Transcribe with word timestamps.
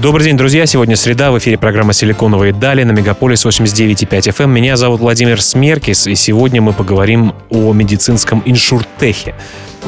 Добрый 0.00 0.26
день, 0.26 0.36
друзья. 0.36 0.64
Сегодня 0.64 0.94
среда. 0.94 1.32
В 1.32 1.38
эфире 1.38 1.58
программа 1.58 1.92
«Силиконовые 1.92 2.52
дали» 2.52 2.84
на 2.84 2.92
Мегаполис 2.92 3.44
89.5 3.44 4.08
FM. 4.08 4.44
Эм. 4.44 4.50
Меня 4.52 4.76
зовут 4.76 5.00
Владимир 5.00 5.42
Смеркис, 5.42 6.06
и 6.06 6.14
сегодня 6.14 6.62
мы 6.62 6.72
поговорим 6.72 7.34
о 7.50 7.72
медицинском 7.72 8.40
иншуртехе. 8.46 9.34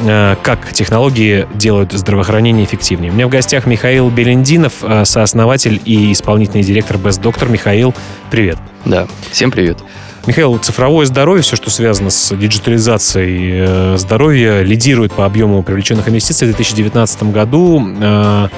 Э, 0.05 0.35
как 0.43 0.73
технологии 0.73 1.47
делают 1.53 1.93
здравоохранение 1.93 2.65
эффективнее. 2.65 3.09
У 3.09 3.15
меня 3.15 3.27
в 3.27 3.29
гостях 3.29 3.65
Михаил 3.65 4.09
Белендинов, 4.09 4.73
э, 4.81 5.05
сооснователь 5.05 5.81
и 5.85 6.11
исполнительный 6.11 6.63
директор 6.63 6.97
Best 6.97 7.21
Doctor. 7.21 7.49
Михаил, 7.49 7.95
привет. 8.29 8.57
Да, 8.83 9.07
всем 9.31 9.49
привет. 9.49 9.77
Михаил, 10.25 10.57
цифровое 10.57 11.05
здоровье, 11.05 11.41
все, 11.41 11.55
что 11.55 11.69
связано 11.69 12.09
с 12.09 12.35
диджитализацией 12.35 13.93
э, 13.93 13.97
здоровья, 13.97 14.61
лидирует 14.61 15.13
по 15.13 15.25
объему 15.25 15.63
привлеченных 15.63 16.09
инвестиций 16.09 16.49
в 16.49 16.51
2019 16.51 17.23
году. 17.31 18.49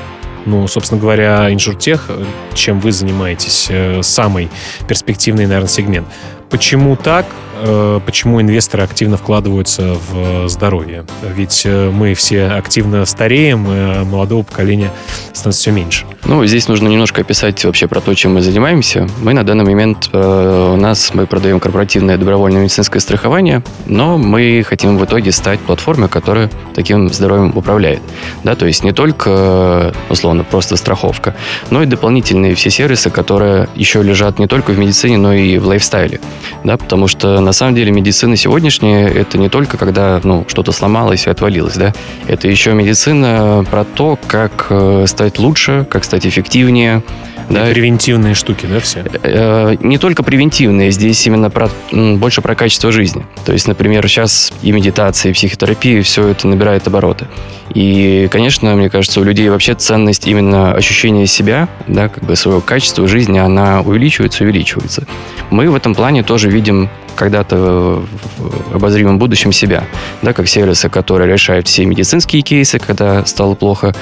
Ну, 0.45 0.67
собственно 0.67 0.99
говоря, 0.99 1.51
инжуртех, 1.53 2.09
чем 2.53 2.79
вы 2.79 2.91
занимаетесь, 2.91 3.67
э, 3.69 4.01
самый 4.03 4.49
перспективный, 4.87 5.45
наверное, 5.45 5.69
сегмент. 5.69 6.07
Почему 6.49 6.95
так? 6.95 7.25
Э, 7.65 8.01
почему 8.05 8.41
инвесторы 8.41 8.83
активно 8.83 9.15
вкладываются 9.15 9.95
в 10.11 10.49
здоровье? 10.49 11.05
Ведь 11.21 11.61
э, 11.63 11.89
мы 11.89 12.13
все 12.13 12.47
активно 12.47 13.05
стареем, 13.05 13.65
и 13.71 14.03
молодого 14.03 14.43
поколения 14.43 14.91
становится 15.31 15.61
все 15.61 15.71
меньше. 15.71 16.05
Ну, 16.25 16.45
здесь 16.45 16.67
нужно 16.67 16.89
немножко 16.89 17.21
описать 17.21 17.63
вообще 17.63 17.87
про 17.87 18.01
то, 18.01 18.13
чем 18.15 18.33
мы 18.33 18.41
занимаемся. 18.41 19.07
Мы 19.21 19.33
на 19.33 19.45
данный 19.45 19.63
момент, 19.63 20.09
у 20.13 20.75
нас 20.75 21.13
мы 21.13 21.25
продаем 21.25 21.59
корпоративное 21.59 22.17
добровольное 22.17 22.61
медицинское 22.61 22.99
страхование, 22.99 23.63
но 23.85 24.17
мы 24.17 24.63
хотим 24.67 24.97
в 24.97 25.05
итоге 25.05 25.31
стать 25.31 25.59
платформой, 25.59 26.09
которая 26.09 26.49
таким 26.75 27.09
здоровьем 27.09 27.51
управляет. 27.55 28.01
Да, 28.43 28.55
то 28.55 28.65
есть 28.65 28.83
не 28.83 28.93
только, 28.93 29.93
условно, 30.09 30.43
просто 30.43 30.77
страховка, 30.77 31.35
но 31.71 31.83
и 31.83 31.85
дополнительные 31.85 32.55
все 32.55 32.69
сервисы, 32.69 33.09
которые 33.09 33.67
еще 33.75 34.01
лежат 34.01 34.39
не 34.39 34.47
только 34.47 34.71
в 34.71 34.77
медицине, 34.77 35.17
но 35.17 35.33
и 35.33 35.57
в 35.57 35.67
лайфстайле 35.67 36.19
да, 36.63 36.77
потому 36.77 37.07
что 37.07 37.39
на 37.39 37.51
самом 37.51 37.75
деле 37.75 37.91
медицина 37.91 38.35
сегодняшняя 38.35 39.07
это 39.07 39.37
не 39.37 39.49
только 39.49 39.77
когда 39.77 40.19
ну, 40.23 40.45
что-то 40.47 40.71
сломалось 40.71 41.27
и 41.27 41.29
отвалилось, 41.29 41.75
да, 41.75 41.93
это 42.27 42.47
еще 42.47 42.73
медицина 42.73 43.65
про 43.69 43.83
то, 43.83 44.17
как 44.27 44.67
э, 44.69 45.05
стать 45.07 45.39
лучше, 45.39 45.85
как 45.89 46.03
стать 46.03 46.25
эффективнее, 46.25 47.03
да. 47.49 47.65
превентивные 47.65 48.33
штуки, 48.33 48.65
да, 48.65 48.79
все? 48.79 49.03
Э, 49.23 49.75
не 49.79 49.97
только 49.97 50.23
превентивные, 50.23 50.91
здесь 50.91 51.25
именно 51.27 51.49
про, 51.49 51.69
больше 51.91 52.41
про 52.41 52.55
качество 52.55 52.91
жизни. 52.91 53.25
То 53.45 53.53
есть, 53.53 53.67
например, 53.67 54.07
сейчас 54.07 54.51
и 54.61 54.71
медитация, 54.71 55.31
и 55.31 55.33
психотерапия, 55.33 56.01
все 56.03 56.27
это 56.27 56.47
набирает 56.47 56.87
обороты. 56.87 57.27
И, 57.73 58.27
конечно, 58.31 58.75
мне 58.75 58.89
кажется, 58.89 59.19
у 59.19 59.23
людей 59.23 59.49
вообще 59.49 59.73
ценность 59.73 60.27
именно 60.27 60.73
ощущения 60.73 61.25
себя, 61.27 61.67
да, 61.87 62.09
как 62.09 62.23
бы 62.23 62.35
своего 62.35 62.61
качества 62.61 63.07
жизни, 63.07 63.39
она 63.39 63.81
увеличивается, 63.81 64.43
увеличивается. 64.43 65.05
Мы 65.49 65.69
в 65.69 65.75
этом 65.75 65.95
плане 65.95 66.23
тоже 66.23 66.49
видим 66.49 66.89
когда-то 67.15 68.03
в 68.37 68.75
обозримом 68.75 69.19
будущем 69.19 69.51
себя, 69.51 69.83
да, 70.21 70.33
как 70.33 70.47
сервисы, 70.47 70.89
которые 70.89 71.31
решают 71.31 71.67
все 71.67 71.85
медицинские 71.85 72.41
кейсы, 72.41 72.79
когда 72.79 73.25
стало 73.25 73.55
плохо, 73.55 73.93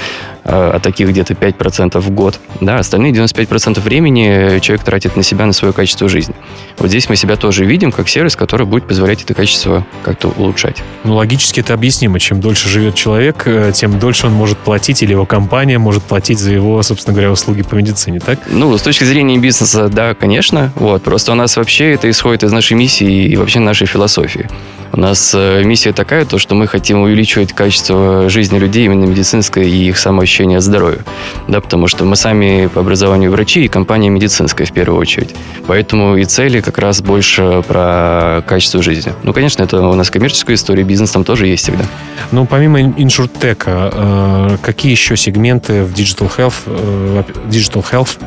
а 0.44 0.80
таких 0.80 1.10
где-то 1.10 1.34
5% 1.34 2.00
в 2.00 2.10
год, 2.12 2.40
да, 2.62 2.80
остальные 2.80 3.12
95% 3.12 3.80
времени 3.80 4.60
человек 4.60 4.84
тратит 4.84 5.16
на 5.16 5.24
себя, 5.24 5.46
на 5.46 5.54
свое 5.54 5.74
качество 5.74 6.10
жизни. 6.10 6.34
Вот 6.78 6.90
здесь 6.90 7.10
мы 7.10 7.16
себя 7.16 7.36
тоже 7.36 7.64
видим 7.64 7.92
как 7.92 8.10
сервис, 8.10 8.36
который 8.36 8.66
будет 8.66 8.88
позволять 8.88 9.24
это 9.24 9.34
качество 9.36 9.86
как-то 10.04 10.30
улучшать. 10.30 10.82
Ну, 11.04 11.16
логически 11.16 11.60
это 11.60 11.74
объяснимо. 11.74 12.20
Чем 12.20 12.42
дольше 12.42 12.70
живет 12.70 12.96
человек, 12.96 13.44
э, 13.46 13.72
тем 13.74 14.00
дольше 14.00 14.28
он 14.28 14.34
может 14.34 14.58
платить, 14.58 15.04
или 15.04 15.12
его 15.12 15.26
компания 15.26 15.78
может 15.78 16.04
платить 16.04 16.40
за 16.40 16.52
его, 16.52 16.82
собственно 16.82 17.14
говоря, 17.14 17.32
услуги 17.32 17.62
по 17.62 17.76
медицине, 17.76 18.20
так? 18.20 18.40
Ну, 18.50 18.76
с 18.76 18.82
точки 18.82 19.04
зрения 19.04 19.38
бизнеса, 19.38 19.90
да, 19.90 20.16
конечно. 20.16 20.72
Вот. 20.76 21.04
Просто 21.04 21.34
у 21.34 21.36
нас 21.36 21.56
вообще 21.56 21.94
это 21.94 22.10
исходит 22.10 22.44
из 22.44 22.52
нашей 22.52 22.74
миссии 22.74 23.01
и 23.02 23.36
вообще 23.36 23.60
нашей 23.60 23.88
философии. 23.88 24.48
У 24.94 25.00
нас 25.00 25.34
э, 25.34 25.64
миссия 25.64 25.94
такая, 25.94 26.26
то, 26.26 26.38
что 26.38 26.54
мы 26.54 26.68
хотим 26.68 27.00
увеличивать 27.00 27.54
качество 27.54 28.30
жизни 28.30 28.60
людей 28.60 28.86
именно 28.86 29.06
медицинской 29.06 29.70
и 29.70 29.88
их 29.88 29.98
самоощущение 29.98 30.60
здоровья. 30.60 31.00
Да, 31.48 31.62
потому 31.62 31.88
что 31.88 32.04
мы 32.04 32.18
сами 32.18 32.68
по 32.68 32.82
образованию 32.82 33.32
врачи 33.32 33.64
и 33.64 33.68
компания 33.70 34.10
медицинская 34.10 34.68
в 34.68 34.74
первую 34.74 35.00
очередь. 35.00 35.34
Поэтому 35.66 36.18
и 36.18 36.26
цели 36.26 36.60
как 36.60 36.78
раз 36.78 37.02
больше 37.02 37.64
про 37.68 38.44
качество 38.46 38.82
жизни. 38.84 39.14
Ну, 39.24 39.32
конечно, 39.32 39.64
это 39.64 39.82
у 39.82 39.96
нас 39.96 40.10
коммерческая 40.10 40.58
история, 40.58 40.84
бизнес 40.84 41.12
там 41.12 41.24
тоже 41.24 41.48
есть 41.48 41.64
всегда. 41.64 41.86
Ну, 42.32 42.46
помимо 42.46 42.82
иншуртека, 42.82 43.92
э, 43.94 44.58
какие 44.62 44.92
еще 44.92 45.16
сегменты 45.16 45.84
в 45.84 45.94
Digital 45.94 46.30
Health, 46.38 47.26
Digital 47.50 47.86
Health 47.90 48.18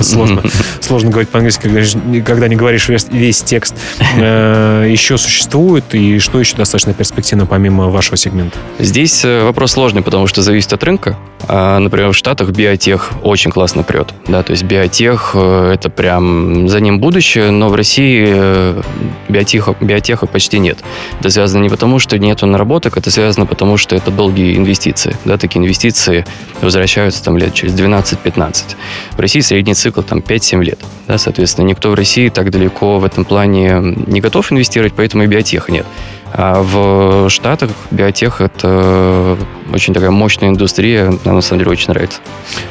сложно, 0.00 0.42
сложно 0.84 1.10
говорить 1.10 1.28
по-английски, 1.30 2.22
когда 2.24 2.48
не 2.48 2.56
говоришь 2.56 2.88
весь, 2.88 3.06
весь 3.10 3.42
текст, 3.42 3.74
еще 4.16 5.18
существуют 5.18 5.42
существует 5.42 5.94
и 5.94 6.18
что 6.18 6.40
еще 6.40 6.56
достаточно 6.56 6.94
перспективно 6.94 7.46
помимо 7.46 7.88
вашего 7.88 8.16
сегмента? 8.16 8.58
Здесь 8.78 9.24
э, 9.24 9.44
вопрос 9.44 9.72
сложный, 9.72 10.02
потому 10.02 10.26
что 10.26 10.42
зависит 10.42 10.72
от 10.72 10.82
рынка. 10.84 11.16
А, 11.48 11.78
например, 11.78 12.10
в 12.12 12.16
Штатах 12.16 12.50
биотех 12.50 13.10
очень 13.22 13.50
классно 13.50 13.82
прет. 13.82 14.14
Да, 14.28 14.42
то 14.42 14.52
есть 14.52 14.64
биотех 14.64 15.32
э, 15.34 15.72
это 15.74 15.90
прям 15.90 16.68
за 16.68 16.80
ним 16.80 17.00
будущее, 17.00 17.50
но 17.50 17.68
в 17.68 17.74
России 17.74 18.26
э, 18.28 18.82
биотеха, 19.28 19.74
биотеха 19.80 20.26
почти 20.26 20.58
нет. 20.58 20.78
Это 21.20 21.30
связано 21.30 21.62
не 21.62 21.68
потому, 21.68 21.98
что 21.98 22.18
нет 22.18 22.42
наработок, 22.42 22.96
это 22.96 23.10
связано 23.10 23.46
потому, 23.46 23.76
что 23.76 23.96
это 23.96 24.10
долгие 24.10 24.56
инвестиции. 24.56 25.16
Да, 25.24 25.36
такие 25.36 25.60
инвестиции 25.60 26.24
возвращаются 26.60 27.22
там 27.22 27.36
лет 27.38 27.54
через 27.54 27.74
12-15. 27.74 28.76
В 29.12 29.20
России 29.20 29.40
средний 29.40 29.74
цикл 29.74 30.02
там 30.02 30.20
5-7 30.20 30.62
лет. 30.62 30.78
Да, 31.08 31.18
соответственно, 31.18 31.66
никто 31.66 31.90
в 31.90 31.94
России 31.94 32.28
так 32.28 32.50
далеко 32.50 32.98
в 32.98 33.04
этом 33.04 33.24
плане 33.24 33.80
не 34.06 34.20
готов 34.20 34.52
инвестировать, 34.52 34.94
поэтому 34.94 35.24
и 35.24 35.26
биотеха 35.26 35.72
нет. 35.72 35.86
А 36.34 36.62
в 36.62 37.28
Штатах 37.28 37.70
биотех– 37.90 38.40
это 38.40 39.36
очень 39.72 39.92
такая 39.92 40.10
мощная 40.10 40.48
индустрия, 40.48 41.12
нам 41.24 41.34
на 41.36 41.40
самом 41.42 41.60
деле 41.60 41.72
очень 41.72 41.88
нравится. 41.90 42.20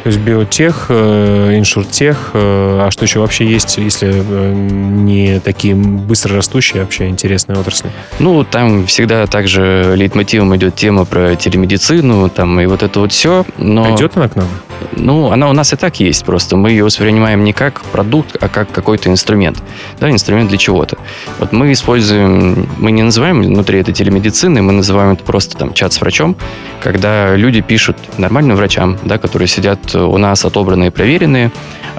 То 0.04 0.08
есть 0.08 0.20
биотех, 0.20 0.88
э, 0.90 1.58
иншуртех, 1.58 2.32
э, 2.34 2.80
а 2.88 2.90
что 2.90 3.06
еще 3.06 3.20
вообще 3.20 3.46
есть, 3.46 3.78
если 3.78 4.12
э, 4.12 4.54
не 4.54 5.40
такие 5.40 5.76
быстро 5.76 6.36
растущие 6.36 6.82
вообще 6.82 7.08
интересные 7.08 7.60
отрасли? 7.60 7.92
Ну, 8.18 8.44
там 8.44 8.88
всегда 8.88 9.28
также 9.28 9.94
лейтмотивом 9.96 10.56
идет 10.56 10.76
тема 10.76 11.06
про 11.06 11.36
телемедицину, 11.36 12.30
там 12.30 12.60
и 12.60 12.66
вот 12.66 12.82
это 12.82 13.00
вот 13.00 13.12
все. 13.12 13.46
Но... 13.58 13.86
Придет 13.86 14.18
она 14.18 14.28
к 14.28 14.36
нам? 14.36 14.48
Ну, 14.96 15.32
она 15.32 15.50
у 15.50 15.54
нас 15.54 15.74
и 15.74 15.76
так 15.76 16.00
есть, 16.00 16.26
просто 16.26 16.56
мы 16.56 16.72
ее 16.72 16.84
воспринимаем 16.84 17.44
не 17.44 17.54
как 17.54 17.82
продукт, 17.82 18.36
а 18.40 18.50
как 18.50 18.72
какой-то 18.72 19.10
инструмент. 19.10 19.62
Да, 20.00 20.10
инструмент 20.10 20.50
для 20.50 20.58
чего-то. 20.58 20.98
Вот 21.40 21.52
мы 21.52 21.72
используем, 21.72 22.68
мы 22.78 22.92
не 22.92 23.04
называем 23.04 23.42
внутри 23.42 23.80
этой 23.80 23.94
телемедицины, 23.94 24.62
мы 24.62 24.74
называем 24.74 25.14
это 25.14 25.24
просто 25.24 25.58
там 25.58 25.74
чат 25.74 25.94
с 25.94 26.02
врачом, 26.02 26.36
когда 26.82 27.36
люди 27.36 27.62
пишут 27.62 27.98
нормальным 28.18 28.58
врачам, 28.58 28.98
да, 29.04 29.18
которые 29.18 29.48
сидят 29.48 29.96
у 29.96 30.18
нас 30.18 30.46
отобранные, 30.46 30.92
проверенные, 30.92 31.52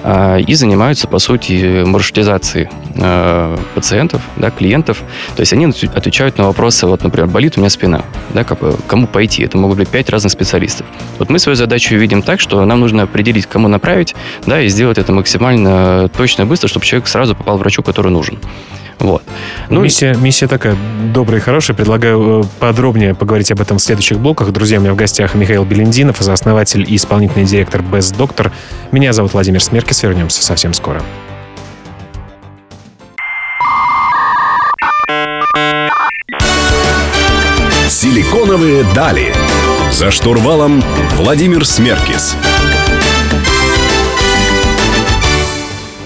и 0.05 0.53
занимаются, 0.53 1.07
по 1.07 1.19
сути, 1.19 1.83
маршрутизацией 1.83 2.67
а, 2.99 3.57
пациентов, 3.73 4.21
да, 4.35 4.51
клиентов. 4.51 5.01
То 5.35 5.41
есть 5.41 5.53
они 5.53 5.65
отвечают 5.65 6.37
на 6.37 6.45
вопросы, 6.45 6.85
вот, 6.87 7.03
например, 7.03 7.29
болит 7.29 7.57
у 7.57 7.61
меня 7.61 7.69
спина, 7.69 8.03
да, 8.33 8.43
кому 8.43 9.07
пойти. 9.07 9.43
Это 9.43 9.57
могут 9.57 9.77
быть 9.77 9.89
пять 9.89 10.09
разных 10.09 10.31
специалистов. 10.31 10.85
Вот 11.19 11.29
мы 11.29 11.39
свою 11.39 11.55
задачу 11.55 11.95
видим 11.95 12.21
так, 12.21 12.39
что 12.39 12.63
нам 12.65 12.79
нужно 12.81 13.03
определить, 13.03 13.45
кому 13.45 13.67
направить, 13.67 14.13
да, 14.45 14.61
и 14.61 14.67
сделать 14.67 14.97
это 14.97 15.11
максимально 15.13 16.09
точно 16.09 16.43
и 16.43 16.45
быстро, 16.45 16.67
чтобы 16.67 16.85
человек 16.85 17.07
сразу 17.07 17.35
попал 17.35 17.57
к 17.57 17.59
врачу, 17.59 17.81
который 17.81 18.11
нужен. 18.11 18.39
Вот. 19.03 19.21
Ну, 19.69 19.81
миссия, 19.81 20.15
миссия 20.15 20.47
такая 20.47 20.77
добрая 21.13 21.39
и 21.39 21.43
хорошая. 21.43 21.75
Предлагаю 21.75 22.41
э, 22.41 22.43
подробнее 22.59 23.13
поговорить 23.13 23.51
об 23.51 23.59
этом 23.59 23.77
в 23.77 23.81
следующих 23.81 24.17
блоках. 24.17 24.51
Друзья, 24.51 24.79
у 24.79 24.81
меня 24.81 24.93
в 24.93 24.95
гостях 24.95 25.35
Михаил 25.35 25.65
Белендинов, 25.65 26.21
основатель 26.21 26.85
и 26.89 26.95
исполнительный 26.95 27.45
директор 27.45 27.81
Best 27.81 28.17
Doctor. 28.17 28.51
Меня 28.91 29.11
зовут 29.11 29.33
Владимир 29.33 29.61
Смеркис. 29.61 30.01
Вернемся 30.03 30.41
совсем 30.41 30.73
скоро. 30.73 31.03
Силиконовые 37.89 38.85
дали. 38.95 39.33
За 39.91 40.11
штурвалом 40.11 40.81
Владимир 41.17 41.65
Смеркис. 41.65 42.35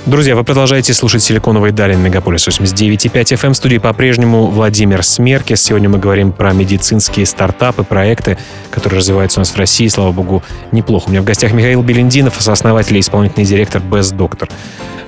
Друзья, 0.07 0.37
вы 0.37 0.45
продолжаете 0.45 0.93
слушать 0.93 1.21
«Силиконовые 1.21 1.73
дали» 1.73 1.93
на 1.93 2.03
Мегаполис 2.05 2.47
89.5 2.47 3.11
FM. 3.11 3.51
В 3.51 3.57
студии 3.57 3.77
по-прежнему 3.77 4.45
Владимир 4.45 5.03
Смеркис. 5.03 5.61
Сегодня 5.61 5.89
мы 5.89 5.97
говорим 5.97 6.31
про 6.31 6.53
медицинские 6.53 7.25
стартапы, 7.25 7.83
проекты, 7.83 8.37
которые 8.71 8.99
развиваются 8.99 9.39
у 9.39 9.41
нас 9.41 9.49
в 9.49 9.57
России, 9.57 9.85
слава 9.89 10.13
богу, 10.13 10.43
неплохо. 10.71 11.07
У 11.07 11.11
меня 11.11 11.21
в 11.21 11.25
гостях 11.25 11.51
Михаил 11.51 11.83
Белендинов, 11.83 12.35
сооснователь 12.39 12.95
и 12.95 13.01
исполнительный 13.01 13.45
директор 13.45 13.81
Best 13.81 14.15
Doctor. 14.15 14.49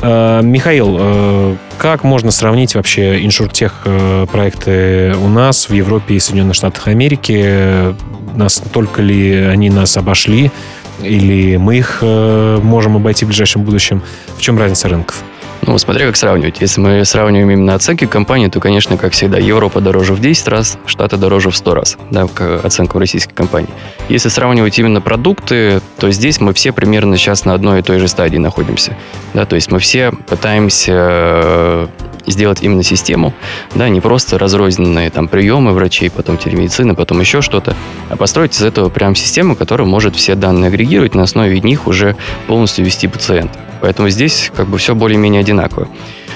Э, 0.02 0.42
Михаил, 0.44 0.98
э, 1.00 1.56
как 1.78 2.04
можно 2.04 2.32
сравнить 2.32 2.76
вообще 2.76 3.24
иншуртех 3.24 3.84
э, 3.86 4.26
проекты 4.30 5.16
у 5.16 5.30
нас 5.30 5.70
в 5.70 5.74
Европе 5.74 6.16
и 6.16 6.20
Соединенных 6.20 6.56
Штатах 6.56 6.90
Америки? 6.90 7.96
Настолько 8.36 9.02
ли 9.02 9.34
они 9.34 9.70
нас 9.70 9.96
обошли? 9.96 10.52
Или 11.02 11.58
мы 11.58 11.78
их 11.78 12.00
э, 12.02 12.60
можем 12.62 12.96
обойти 12.96 13.26
в 13.26 13.30
ближайшем 13.30 13.64
будущем? 13.64 14.02
В 14.38 14.42
чем 14.42 14.58
разница 14.58 14.88
рынков? 14.88 15.24
Ну, 15.62 15.78
смотря 15.78 16.08
как 16.08 16.16
сравнивать. 16.16 16.62
Если 16.62 16.80
мы 16.80 17.06
сравниваем 17.06 17.52
именно 17.52 17.76
оценки 17.76 18.06
компании, 18.06 18.48
то, 18.48 18.60
конечно, 18.60 18.98
как 18.98 19.12
всегда, 19.12 19.38
Европа 19.38 19.82
дороже 19.82 20.14
в 20.14 20.22
10 20.22 20.48
раз, 20.48 20.78
Штаты 20.86 21.18
дороже 21.18 21.52
в 21.52 21.56
100 21.56 21.74
раз, 21.74 21.98
да, 22.10 22.28
оценку 22.64 22.98
российской 22.98 23.34
компании. 23.34 23.70
Если 24.08 24.30
сравнивать 24.30 24.80
именно 24.80 25.02
продукты, 25.02 25.82
то 25.98 26.10
здесь 26.12 26.40
мы 26.40 26.54
все 26.54 26.72
примерно 26.72 27.18
сейчас 27.18 27.46
на 27.46 27.54
одной 27.54 27.80
и 27.80 27.82
той 27.82 28.00
же 28.00 28.08
стадии 28.08 28.38
находимся. 28.38 28.96
Да, 29.34 29.46
то 29.46 29.56
есть 29.56 29.72
мы 29.72 29.80
все 29.80 30.12
пытаемся 30.12 30.94
э, 30.96 31.88
сделать 32.26 32.62
именно 32.62 32.84
систему, 32.84 33.34
да, 33.76 33.90
не 33.90 34.02
просто 34.02 34.38
разрозненные 34.38 35.10
там 35.10 35.28
приемы 35.28 35.72
врачей, 35.72 36.10
потом 36.10 36.38
телемедицины, 36.38 36.96
потом 36.96 37.20
еще 37.20 37.42
что-то, 37.42 37.76
а 38.10 38.16
построить 38.16 38.56
из 38.56 38.64
этого 38.64 38.90
прям 38.90 39.16
систему, 39.16 39.56
которая 39.56 39.88
может 39.88 40.16
все 40.16 40.36
данные 40.36 40.70
агрегировать, 40.70 41.16
на 41.16 41.24
основе 41.24 41.60
них 41.60 41.88
уже 41.88 42.16
полностью 42.48 42.86
вести 42.86 43.08
пациента. 43.08 43.60
Поэтому 43.82 44.10
здесь 44.10 44.52
как 44.56 44.68
бы 44.68 44.78
все 44.78 44.96
более-менее 44.96 45.42
одинаково. 45.42 45.88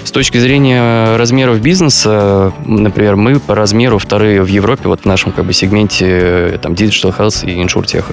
С 0.03 0.11
точки 0.11 0.37
зрения 0.37 1.15
размеров 1.15 1.61
бизнеса, 1.61 2.51
например, 2.65 3.15
мы 3.15 3.39
по 3.39 3.55
размеру 3.55 3.97
вторые 3.97 4.43
в 4.43 4.47
Европе, 4.47 4.89
вот 4.89 5.01
в 5.01 5.05
нашем 5.05 5.31
как 5.31 5.45
бы 5.45 5.53
сегменте 5.53 6.05
э, 6.09 6.57
там 6.61 6.73
Digital 6.73 7.15
Health 7.17 7.45
и 7.49 7.63
InsurTech. 7.63 8.03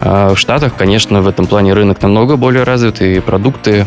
А 0.00 0.34
в 0.34 0.38
Штатах, 0.38 0.74
конечно, 0.76 1.22
в 1.22 1.28
этом 1.28 1.46
плане 1.46 1.72
рынок 1.72 2.00
намного 2.00 2.36
более 2.36 2.62
развитый, 2.62 3.20
продукты. 3.20 3.86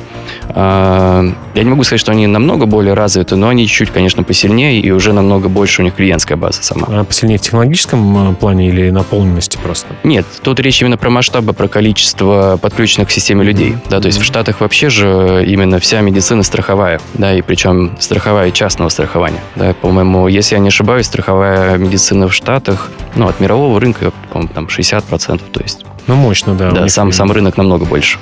А, 0.49 1.25
я 1.55 1.63
не 1.63 1.69
могу 1.69 1.83
сказать, 1.83 2.01
что 2.01 2.11
они 2.11 2.27
намного 2.27 2.65
более 2.65 2.93
развиты, 2.93 3.35
но 3.35 3.47
они 3.47 3.67
чуть-чуть, 3.67 3.91
конечно, 3.91 4.23
посильнее, 4.23 4.79
и 4.79 4.91
уже 4.91 5.13
намного 5.13 5.47
больше 5.47 5.81
у 5.81 5.85
них 5.85 5.95
клиентская 5.95 6.37
база 6.37 6.61
сама. 6.61 6.87
А 6.89 7.03
посильнее 7.03 7.37
в 7.37 7.41
технологическом 7.41 8.31
э, 8.31 8.35
плане 8.35 8.69
или 8.69 8.89
наполненности 8.89 9.57
просто? 9.63 9.87
Нет, 10.03 10.25
тут 10.43 10.59
речь 10.59 10.81
именно 10.81 10.97
про 10.97 11.09
масштабы, 11.09 11.53
про 11.53 11.67
количество 11.67 12.59
подключенных 12.61 13.07
к 13.07 13.11
системе 13.11 13.43
людей. 13.45 13.77
Да, 13.89 14.01
то 14.01 14.07
есть 14.07 14.19
в 14.19 14.23
Штатах 14.23 14.59
вообще 14.59 14.89
же 14.89 15.45
именно 15.47 15.79
вся 15.79 16.01
медицина 16.01 16.43
страховая. 16.43 16.99
Да, 17.13 17.28
и 17.35 17.41
причем 17.41 17.97
страховая 17.99 18.51
частного 18.51 18.89
страхования. 18.89 19.39
Да, 19.55 19.73
по-моему, 19.73 20.27
если 20.27 20.55
я 20.55 20.59
не 20.59 20.69
ошибаюсь, 20.69 21.05
страховая 21.05 21.77
медицина 21.77 22.27
в 22.27 22.33
Штатах, 22.33 22.89
ну, 23.15 23.27
от 23.27 23.39
мирового 23.39 23.79
рынка, 23.79 24.11
по-моему, 24.31 24.51
там 24.53 24.65
60%, 24.65 25.41
то 25.51 25.61
есть... 25.61 25.85
Ну, 26.07 26.15
мощно, 26.15 26.55
да. 26.55 26.71
Да, 26.71 26.87
сам, 26.87 27.11
сам 27.11 27.31
рынок 27.31 27.57
намного 27.57 27.85
больше. 27.85 28.17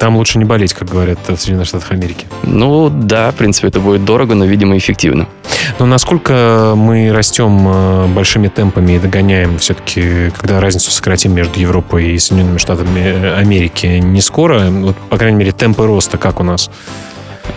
Там 0.00 0.16
лучше 0.16 0.38
не 0.38 0.46
болеть, 0.46 0.72
как 0.72 0.88
говорят 0.88 1.18
в 1.28 1.36
Соединенных 1.36 1.68
Штатах 1.68 1.92
Америки. 1.92 2.26
Ну 2.42 2.88
да, 2.88 3.30
в 3.32 3.34
принципе, 3.34 3.68
это 3.68 3.80
будет 3.80 4.02
дорого, 4.02 4.34
но, 4.34 4.46
видимо, 4.46 4.78
эффективно. 4.78 5.26
Но 5.78 5.84
насколько 5.84 6.72
мы 6.74 7.12
растем 7.12 7.66
э, 7.68 8.06
большими 8.06 8.48
темпами 8.48 8.92
и 8.92 8.98
догоняем 8.98 9.58
все-таки, 9.58 10.30
когда 10.30 10.58
разницу 10.58 10.90
сократим 10.90 11.34
между 11.34 11.60
Европой 11.60 12.12
и 12.12 12.18
Соединенными 12.18 12.56
Штатами 12.56 13.34
Америки, 13.36 13.86
не 14.02 14.22
скоро? 14.22 14.70
Вот, 14.70 14.96
по 14.96 15.18
крайней 15.18 15.36
мере, 15.36 15.52
темпы 15.52 15.86
роста 15.86 16.16
как 16.16 16.40
у 16.40 16.44
нас? 16.44 16.70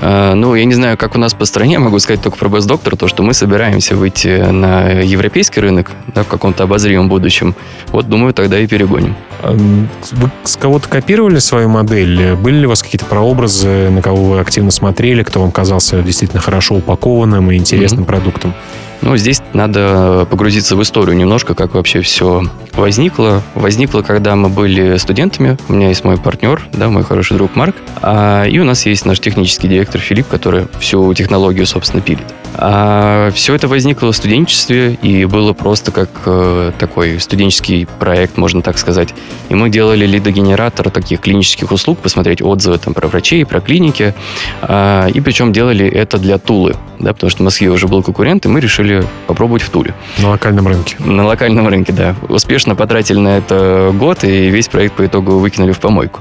А, 0.02 0.34
ну, 0.34 0.56
я 0.56 0.66
не 0.66 0.74
знаю, 0.74 0.98
как 0.98 1.16
у 1.16 1.20
нас 1.20 1.34
по 1.34 1.46
стране, 1.46 1.80
могу 1.80 2.00
сказать 2.00 2.22
только 2.22 2.38
про 2.38 2.50
Best 2.50 2.68
Doctor, 2.68 2.96
то, 2.98 3.08
что 3.08 3.24
мы 3.24 3.34
собираемся 3.34 3.96
выйти 3.96 4.50
на 4.52 4.90
европейский 4.90 5.60
рынок 5.62 5.92
да, 6.14 6.24
в 6.24 6.28
каком-то 6.28 6.64
обозримом 6.64 7.10
будущем. 7.10 7.56
Вот, 7.88 8.08
думаю, 8.08 8.34
тогда 8.34 8.60
и 8.60 8.68
перегоним. 8.68 9.16
Вы 9.44 10.30
с 10.44 10.56
кого-то 10.56 10.88
копировали 10.88 11.40
свою 11.40 11.70
модель? 11.70 12.36
Были 12.36 12.60
ли 12.60 12.66
у 12.66 12.70
вас 12.70 12.84
какие-то 12.84 13.06
прообразы, 13.06 13.90
на 13.90 14.02
кого 14.02 14.32
вы 14.32 14.40
активно 14.40 14.72
смотрели, 14.72 15.24
кто 15.24 15.42
вам 15.42 15.52
казался 15.52 16.02
действительно 16.02 16.42
хорошо 16.42 16.76
упакованным 16.76 17.52
и 17.52 17.56
интересным 17.56 18.04
mm-hmm. 18.04 18.08
продуктом? 18.08 18.54
Ну, 19.02 19.18
здесь 19.18 19.42
надо 19.54 20.28
погрузиться 20.30 20.76
в 20.76 20.82
историю 20.82 21.16
немножко, 21.16 21.56
как 21.56 21.74
вообще 21.74 22.02
все 22.02 22.44
возникло. 22.74 23.42
Возникло, 23.56 24.02
когда 24.02 24.36
мы 24.36 24.50
были 24.50 24.98
студентами. 24.98 25.58
У 25.68 25.74
меня 25.74 25.90
есть 25.90 26.04
мой 26.04 26.18
партнер, 26.18 26.62
да, 26.74 26.90
мой 26.90 27.04
хороший 27.04 27.38
друг 27.38 27.56
Марк. 27.56 27.76
А, 28.02 28.46
и 28.46 28.60
у 28.60 28.64
нас 28.64 28.86
есть 28.86 29.06
наш 29.06 29.20
технический 29.20 29.68
директор 29.68 30.00
Филипп, 30.00 30.28
который 30.28 30.68
всю 30.80 31.14
технологию, 31.14 31.66
собственно, 31.66 32.02
пилит. 32.02 32.26
А 32.56 33.32
все 33.32 33.56
это 33.56 33.68
возникло 33.68 34.12
в 34.12 34.16
студенчестве 34.16 34.98
и 35.02 35.26
было 35.26 35.54
просто 35.54 35.92
как 35.92 36.10
э, 36.26 36.72
такой 36.78 37.20
студенческий 37.20 37.88
проект, 38.00 38.38
можно 38.38 38.62
так 38.62 38.78
сказать. 38.78 39.14
И 39.50 39.56
мы 39.56 39.70
делали 39.70 40.06
лидогенератор 40.06 40.90
таких 40.90 41.22
клинических 41.22 41.72
услуг, 41.72 42.00
посмотреть 42.00 42.42
отзывы 42.42 42.78
там 42.78 42.94
про 42.94 43.08
врачей, 43.08 43.46
про 43.46 43.60
клиники. 43.60 44.14
А, 44.62 45.08
и 45.08 45.20
причем 45.22 45.54
делали 45.54 45.86
это 45.86 46.18
для 46.18 46.38
Тулы, 46.38 46.76
да, 47.00 47.14
потому 47.14 47.30
что 47.30 47.42
в 47.42 47.46
Москве 47.46 47.70
уже 47.70 47.88
был 47.88 48.04
конкурент, 48.04 48.46
и 48.46 48.50
мы 48.50 48.60
решили 48.60 49.04
попробовать 49.28 49.64
в 49.64 49.70
Туле. 49.70 49.94
На 50.20 50.30
локальном 50.30 50.68
рынке. 50.68 50.96
На 51.00 51.26
локальном 51.26 51.68
рынке, 51.68 51.92
да. 51.92 52.16
Успешно 52.30 52.76
потратили 52.76 53.18
на 53.18 53.38
это 53.38 53.92
год, 53.94 54.24
и 54.24 54.50
весь 54.50 54.68
проект 54.68 54.96
по 54.96 55.06
итогу 55.06 55.40
выкинули 55.40 55.72
в 55.72 55.80
помойку. 55.80 56.20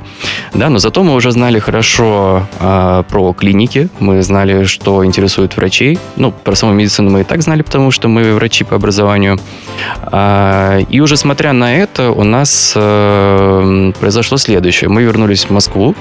Да, 0.55 0.70
но 0.70 0.79
зато 0.79 1.02
мы 1.02 1.14
уже 1.14 1.31
знали 1.31 1.58
хорошо 1.58 2.46
а, 2.58 3.02
про 3.05 3.32
клиники, 3.32 3.88
мы 3.99 4.23
знали, 4.23 4.64
что 4.64 5.05
интересует 5.05 5.56
врачей, 5.56 5.99
ну, 6.22 6.30
про 6.30 6.54
саму 6.54 6.72
медицину 6.72 7.10
мы 7.10 7.22
и 7.22 7.24
так 7.24 7.42
знали, 7.42 7.62
потому 7.62 7.90
что 7.90 8.06
мы 8.06 8.34
врачи 8.34 8.62
по 8.62 8.76
образованию. 8.76 9.40
А, 10.02 10.78
и 10.78 11.00
уже 11.00 11.16
смотря 11.16 11.52
на 11.52 11.74
это, 11.74 12.12
у 12.12 12.22
нас 12.22 12.74
э, 12.76 13.92
произошло 13.98 14.38
следующее. 14.38 14.88
Мы 14.88 15.02
вернулись 15.02 15.44
в 15.44 15.50
Москву 15.50 15.96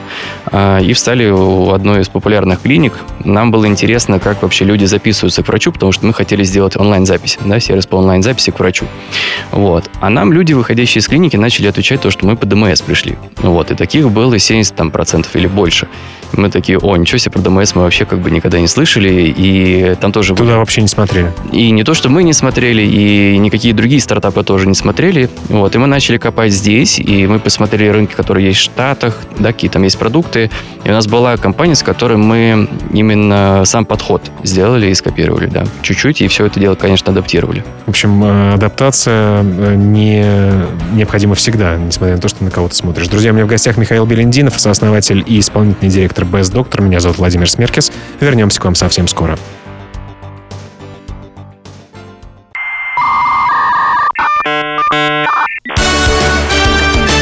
а, 0.45 0.79
и 0.79 0.93
встали 0.93 1.27
у 1.27 1.71
одной 1.71 2.01
из 2.01 2.07
популярных 2.09 2.61
клиник. 2.61 2.93
Нам 3.25 3.49
было 3.49 3.65
интересно, 3.65 4.19
как 4.19 4.43
вообще 4.43 4.63
люди 4.63 4.85
записываются 4.85 5.41
к 5.41 5.47
врачу, 5.47 5.71
потому 5.71 5.91
что 5.91 6.05
мы 6.05 6.13
хотели 6.13 6.43
сделать 6.43 6.77
онлайн-запись, 6.77 7.39
да, 7.43 7.59
сервис 7.59 7.87
по 7.87 7.95
онлайн-записи 7.95 8.51
к 8.51 8.59
врачу. 8.59 8.85
Вот. 9.51 9.89
А 10.01 10.11
нам 10.11 10.31
люди, 10.31 10.53
выходящие 10.53 10.99
из 10.99 11.07
клиники, 11.07 11.35
начали 11.35 11.65
отвечать 11.65 12.01
то, 12.01 12.11
что 12.11 12.27
мы 12.27 12.35
по 12.35 12.45
ДМС 12.45 12.81
пришли. 12.81 13.17
Вот. 13.37 13.71
И 13.71 13.75
таких 13.75 14.11
было 14.11 14.35
70% 14.35 14.75
там, 14.75 14.91
процентов 14.91 15.35
или 15.35 15.47
больше. 15.47 15.87
Мы 16.33 16.49
такие, 16.49 16.77
о, 16.77 16.95
ничего 16.95 17.17
себе, 17.17 17.31
про 17.31 17.41
ДМС 17.41 17.75
мы 17.75 17.83
вообще 17.83 18.05
как 18.05 18.19
бы 18.19 18.31
никогда 18.31 18.59
не 18.59 18.67
слышали, 18.67 19.33
и 19.35 19.95
там 19.99 20.11
тоже... 20.11 20.35
Туда 20.35 20.57
вообще 20.57 20.81
не 20.81 20.87
смотрели. 20.87 21.31
И 21.51 21.71
не 21.71 21.83
то, 21.83 21.93
что 21.93 22.09
мы 22.09 22.23
не 22.23 22.33
смотрели, 22.33 22.83
и 22.83 23.37
никакие 23.37 23.73
другие 23.73 24.01
стартапы 24.01 24.43
тоже 24.43 24.67
не 24.67 24.75
смотрели. 24.75 25.29
Вот, 25.49 25.75
и 25.75 25.77
мы 25.77 25.87
начали 25.87 26.17
копать 26.17 26.51
здесь, 26.51 26.99
и 26.99 27.27
мы 27.27 27.39
посмотрели 27.39 27.89
рынки, 27.89 28.13
которые 28.13 28.47
есть 28.47 28.59
в 28.59 28.63
Штатах, 28.63 29.17
да, 29.39 29.51
какие 29.53 29.69
там 29.69 29.83
есть 29.83 29.97
продукты. 29.97 30.49
И 30.83 30.89
у 30.89 30.91
нас 30.91 31.07
была 31.07 31.37
компания, 31.37 31.75
с 31.75 31.83
которой 31.83 32.17
мы 32.17 32.67
именно 32.93 33.63
сам 33.65 33.85
подход 33.85 34.21
сделали 34.43 34.87
и 34.87 34.93
скопировали, 34.93 35.47
да, 35.47 35.65
чуть-чуть, 35.81 36.21
и 36.21 36.27
все 36.27 36.45
это 36.45 36.59
дело, 36.59 36.75
конечно, 36.75 37.11
адаптировали. 37.11 37.63
В 37.85 37.89
общем, 37.89 38.23
э, 38.23 38.53
адаптация 38.53 39.43
э, 39.43 39.75
не 39.75 40.23
необходима 40.93 41.35
всегда, 41.35 41.75
несмотря 41.77 42.15
на 42.15 42.21
то, 42.21 42.27
что 42.27 42.43
на 42.43 42.51
кого-то 42.51 42.75
смотришь. 42.75 43.07
Друзья, 43.07 43.31
у 43.31 43.33
меня 43.33 43.45
в 43.45 43.49
гостях 43.49 43.77
Михаил 43.77 44.05
Белендинов, 44.05 44.59
сооснователь 44.59 45.23
и 45.25 45.39
исполнительный 45.39 45.91
директор 45.91 46.20
Best 46.25 46.53
Doctor. 46.53 46.81
Меня 46.81 46.99
зовут 46.99 47.17
Владимир 47.17 47.49
Смеркис. 47.49 47.91
Вернемся 48.19 48.59
к 48.59 48.65
вам 48.65 48.75
совсем 48.75 49.07
скоро. 49.07 49.37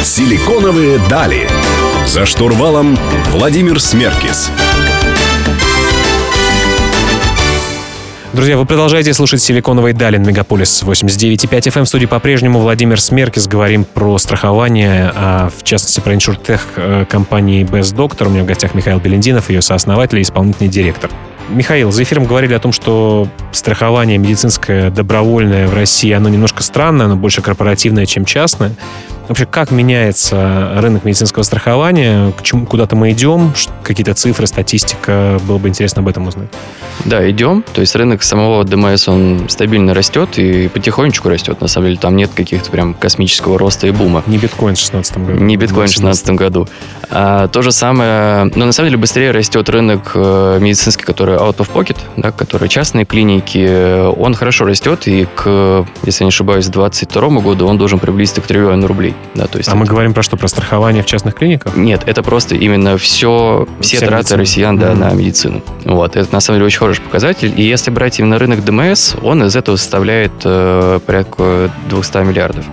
Силиконовые 0.04 1.00
дали. 1.10 1.48
За 2.08 2.26
штурвалом 2.26 2.98
Владимир 3.32 3.80
Смеркис. 3.80 4.52
Друзья, 8.32 8.58
вы 8.58 8.66
продолжаете 8.68 9.12
слушать 9.16 9.42
«Силиконовый 9.42 9.94
Далин» 9.94 10.22
Мегаполис 10.22 10.84
89.5 10.84 11.50
FM. 11.50 11.84
В 11.86 11.88
студии 11.88 12.06
по-прежнему 12.06 12.60
Владимир 12.60 13.02
Смеркис. 13.02 13.48
Говорим 13.48 13.86
про 13.86 14.20
страхование, 14.20 15.12
а 15.16 15.50
в 15.50 15.64
частности 15.64 16.00
про 16.00 16.14
иншуртех 16.14 16.68
э, 16.76 17.06
компании 17.10 17.66
Best 17.66 17.96
Doctor. 17.96 18.28
У 18.28 18.30
меня 18.30 18.44
в 18.44 18.46
гостях 18.46 18.76
Михаил 18.76 19.00
Белендинов, 19.00 19.50
ее 19.50 19.64
сооснователь 19.64 20.20
и 20.20 20.22
исполнительный 20.22 20.70
директор. 20.70 21.10
Михаил, 21.50 21.92
за 21.92 22.04
эфиром 22.04 22.26
говорили 22.26 22.54
о 22.54 22.60
том, 22.60 22.72
что 22.72 23.28
страхование 23.52 24.20
медицинское 24.20 24.92
добровольное 24.92 25.68
в 25.68 25.74
России, 25.74 26.12
оно 26.12 26.30
немножко 26.30 26.62
странное, 26.62 27.08
оно 27.08 27.16
больше 27.16 27.42
корпоративное, 27.42 28.06
чем 28.06 28.26
частное. 28.26 28.74
Вообще, 29.30 29.46
как 29.46 29.70
меняется 29.70 30.72
рынок 30.78 31.06
медицинского 31.06 31.44
страхования? 31.44 32.32
К 32.32 32.42
чему, 32.42 32.66
куда-то 32.66 32.96
мы 32.96 33.12
идем? 33.12 33.54
Какие-то 33.84 34.16
цифры, 34.16 34.48
статистика? 34.48 35.40
Было 35.48 35.60
бы 35.60 35.70
интересно 35.70 36.02
об 36.02 36.08
этом 36.08 36.28
узнать. 36.28 36.50
Да, 37.06 37.30
идем. 37.30 37.64
То 37.74 37.82
есть 37.82 37.96
рынок 37.96 38.24
самого 38.24 38.64
ДМС, 38.64 39.08
он 39.08 39.48
стабильно 39.48 39.94
растет 39.94 40.40
и 40.40 40.68
потихонечку 40.68 41.30
растет. 41.30 41.62
На 41.62 41.68
самом 41.68 41.88
деле, 41.88 42.00
там 42.00 42.16
нет 42.16 42.32
каких-то 42.34 42.72
прям 42.72 42.96
космического 42.96 43.60
роста 43.60 43.86
и 43.86 43.92
бума. 43.92 44.24
Не 44.26 44.40
биткоин 44.40 44.76
в 44.76 44.80
2016 44.80 45.18
году. 45.20 45.44
Не 45.44 45.58
биткоин 45.58 45.88
в 45.88 45.92
2016 45.92 46.30
году. 46.32 46.68
А, 47.12 47.48
то 47.48 47.62
же 47.62 47.72
самое, 47.72 48.46
но 48.46 48.52
ну, 48.56 48.66
на 48.66 48.72
самом 48.72 48.90
деле 48.90 48.98
быстрее 48.98 49.32
растет 49.32 49.70
рынок 49.70 50.12
э, 50.16 50.58
медицинский, 50.60 51.06
который 51.06 51.36
out 51.36 51.58
of 51.58 51.72
pocket, 51.72 51.98
да, 52.18 52.32
который 52.32 52.68
частные 52.68 53.06
клиники. 53.06 54.08
Он 54.18 54.34
хорошо 54.34 54.66
растет, 54.66 55.08
и 55.08 55.28
к, 55.36 55.86
если 56.04 56.24
не 56.24 56.30
ошибаюсь, 56.30 56.66
к 56.66 56.72
2022 56.72 57.42
году 57.42 57.68
он 57.68 57.78
должен 57.78 58.00
приблизиться 58.00 58.42
к 58.42 58.48
триллиону 58.48 58.88
рублей. 58.88 59.16
Да, 59.36 59.48
то 59.48 59.58
есть 59.58 59.70
а 59.70 59.72
это... 59.72 59.80
мы 59.80 59.86
говорим 59.86 60.14
про 60.14 60.24
что? 60.24 60.38
Про 60.38 60.48
страхование 60.48 61.04
в 61.04 61.06
частных 61.06 61.36
клиниках? 61.36 61.76
Нет, 61.76 62.04
это 62.06 62.24
просто 62.24 62.56
именно 62.56 62.98
все, 62.98 63.68
все 63.80 63.98
Вся 63.98 64.08
траты 64.08 64.22
медицина. 64.22 64.40
россиян 64.40 64.78
да, 64.78 64.92
mm-hmm. 64.92 64.96
на 64.96 65.14
медицину. 65.14 65.62
Вот, 65.86 66.16
это 66.16 66.34
на 66.34 66.40
самом 66.40 66.58
деле 66.58 66.66
очень 66.68 66.80
хороший 66.80 67.02
показатель. 67.02 67.54
И 67.56 67.64
если 67.64 67.92
брать 67.92 68.20
именно 68.20 68.40
рынок 68.40 68.64
ДМС, 68.64 69.16
он 69.22 69.44
из 69.44 69.56
этого 69.56 69.76
составляет 69.76 70.32
э, 70.44 71.00
порядка 71.06 71.72
200 71.90 72.18
миллиардов. 72.18 72.66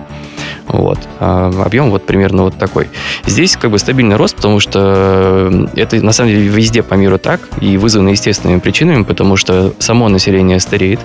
Вот. 0.67 0.99
А 1.19 1.51
объем 1.65 1.91
вот 1.91 2.05
примерно 2.05 2.43
вот 2.43 2.57
такой. 2.57 2.89
Здесь 3.25 3.55
как 3.55 3.71
бы 3.71 3.79
стабильный 3.79 4.15
рост, 4.15 4.35
потому 4.35 4.59
что 4.59 5.67
это 5.75 6.03
на 6.03 6.11
самом 6.11 6.31
деле 6.31 6.47
везде 6.47 6.83
по 6.83 6.95
миру 6.95 7.17
так 7.17 7.41
и 7.61 7.77
вызвано 7.77 8.09
естественными 8.09 8.59
причинами, 8.59 9.03
потому 9.03 9.37
что 9.37 9.73
само 9.79 10.09
население 10.09 10.59
стареет, 10.59 10.99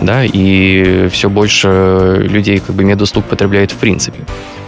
да, 0.00 0.24
и 0.24 1.08
все 1.12 1.30
больше 1.30 2.26
людей 2.28 2.58
как 2.58 2.74
бы 2.74 2.84
медуслуг 2.84 3.24
потребляет 3.24 3.70
в 3.70 3.76
принципе. 3.76 4.18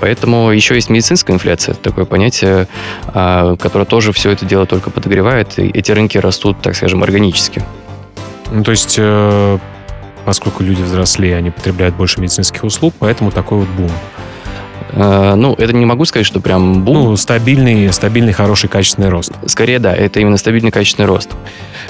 Поэтому 0.00 0.50
еще 0.50 0.74
есть 0.74 0.90
медицинская 0.90 1.34
инфляция, 1.34 1.74
такое 1.74 2.04
понятие, 2.04 2.68
а, 3.06 3.56
которое 3.56 3.86
тоже 3.86 4.12
все 4.12 4.30
это 4.30 4.44
дело 4.44 4.66
только 4.66 4.90
подогревает, 4.90 5.58
и 5.58 5.68
эти 5.68 5.90
рынки 5.90 6.18
растут, 6.18 6.60
так 6.62 6.76
скажем, 6.76 7.02
органически. 7.02 7.62
Ну, 8.52 8.62
то 8.62 8.70
есть, 8.70 8.96
э, 8.98 9.58
поскольку 10.24 10.62
люди 10.62 10.82
взрослее, 10.82 11.36
они 11.36 11.50
потребляют 11.50 11.96
больше 11.96 12.20
медицинских 12.20 12.62
услуг, 12.62 12.94
поэтому 12.98 13.30
такой 13.30 13.58
вот 13.58 13.68
бум. 13.68 13.90
Э, 14.96 15.34
ну, 15.36 15.54
это 15.54 15.72
не 15.74 15.84
могу 15.84 16.04
сказать, 16.06 16.26
что 16.26 16.40
прям 16.40 16.82
бум. 16.82 17.04
Ну, 17.04 17.16
стабильный, 17.16 17.92
стабильный, 17.92 18.32
хороший, 18.32 18.68
качественный 18.68 19.10
рост. 19.10 19.32
Скорее, 19.46 19.78
да, 19.78 19.94
это 19.94 20.20
именно 20.20 20.38
стабильный, 20.38 20.70
качественный 20.70 21.06
рост. 21.06 21.30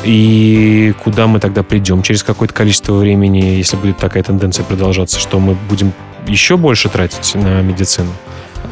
И 0.04 0.92
куда 1.02 1.26
мы 1.26 1.40
тогда 1.40 1.62
придем? 1.62 2.02
Через 2.02 2.22
какое-то 2.22 2.52
количество 2.52 2.94
времени, 2.94 3.38
если 3.38 3.76
будет 3.76 3.98
такая 3.98 4.22
тенденция 4.22 4.64
продолжаться, 4.64 5.18
что 5.18 5.38
мы 5.38 5.56
будем 5.68 5.92
еще 6.26 6.56
больше 6.56 6.88
тратить 6.88 7.34
на 7.36 7.62
медицину? 7.62 8.10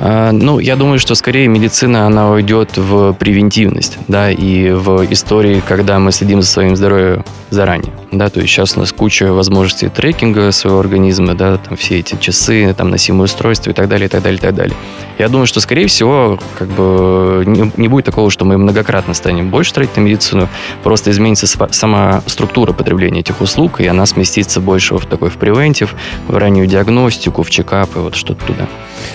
А, 0.00 0.32
ну, 0.32 0.58
я 0.58 0.76
думаю, 0.76 0.98
что 0.98 1.14
скорее 1.14 1.48
медицина, 1.48 2.06
она 2.06 2.30
уйдет 2.30 2.76
в 2.76 3.12
превентивность, 3.14 3.98
да, 4.08 4.30
и 4.30 4.70
в 4.70 5.10
истории, 5.12 5.62
когда 5.66 5.98
мы 5.98 6.12
следим 6.12 6.42
за 6.42 6.48
своим 6.48 6.76
здоровьем 6.76 7.24
заранее, 7.50 7.92
да, 8.10 8.28
то 8.28 8.40
есть 8.40 8.52
сейчас 8.52 8.76
у 8.76 8.80
нас 8.80 8.92
куча 8.92 9.32
возможностей 9.32 9.88
трекинга 9.88 10.50
своего 10.52 10.80
организма, 10.80 11.34
да, 11.34 11.56
там 11.56 11.76
все 11.76 12.00
эти 12.00 12.16
часы, 12.20 12.74
там 12.76 12.90
носимые 12.90 13.24
устройства 13.24 13.70
и 13.70 13.72
так 13.72 13.88
далее, 13.88 14.06
и 14.06 14.08
так 14.08 14.22
далее, 14.22 14.38
и 14.38 14.40
так 14.40 14.54
далее. 14.54 14.76
Я 15.18 15.28
думаю, 15.28 15.46
что, 15.46 15.60
скорее 15.60 15.86
всего, 15.86 16.38
как 16.58 16.68
бы 16.68 17.44
не, 17.46 17.70
не 17.76 17.88
будет 17.88 18.04
такого, 18.04 18.30
что 18.30 18.44
мы 18.44 18.58
многократно 18.58 19.14
станем 19.14 19.50
больше 19.50 19.72
тратить 19.72 19.96
на 19.96 20.00
медицину, 20.00 20.48
просто 20.82 21.10
изменится 21.10 21.46
сама 21.70 22.22
структура 22.26 22.72
потребления 22.72 23.20
этих 23.20 23.40
услуг, 23.40 23.80
и 23.80 23.86
она 23.86 24.06
сместится 24.06 24.60
больше 24.60 24.96
в 24.96 25.06
такой 25.06 25.30
в 25.30 25.36
превентив, 25.36 25.94
в 26.26 26.36
раннюю 26.36 26.66
диагностику, 26.66 27.42
в 27.42 27.50
чекап 27.50 27.96
и 27.96 28.00
вот 28.00 28.16
что-то 28.16 28.44
туда. 28.44 28.66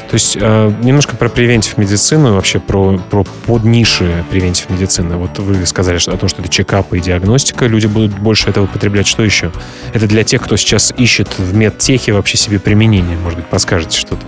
То 0.10 0.14
есть 0.14 0.38
э, 0.40 0.74
немножко 0.82 1.16
про 1.16 1.30
превентив 1.30 1.78
медицину, 1.78 2.34
вообще 2.34 2.60
про, 2.60 2.98
про 3.10 3.24
подниши 3.46 4.24
превентив 4.30 4.70
медицины. 4.70 5.18
Вот 5.18 5.38
вы 5.40 5.66
сказали 5.66 5.98
что, 5.98 6.14
о 6.14 6.18
том, 6.18 6.30
что 6.30 6.42
это 6.42 6.50
чекапы 6.50 6.98
и 6.98 7.02
диагностика, 7.02 7.66
люди 7.66 7.88
будут 7.88 8.18
больше 8.18 8.50
этого 8.50 8.66
потреблять. 8.68 9.08
Что 9.08 9.24
еще? 9.24 9.52
Это 9.94 10.08
для 10.08 10.24
тех, 10.24 10.42
кто 10.42 10.58
сейчас 10.58 10.94
ищет 10.98 11.38
в 11.38 11.54
медтехе 11.54 12.14
вообще 12.14 12.38
себе 12.38 12.60
применение. 12.60 13.18
Может 13.18 13.40
быть, 13.40 13.48
подскажете 13.48 14.00
что-то? 14.00 14.26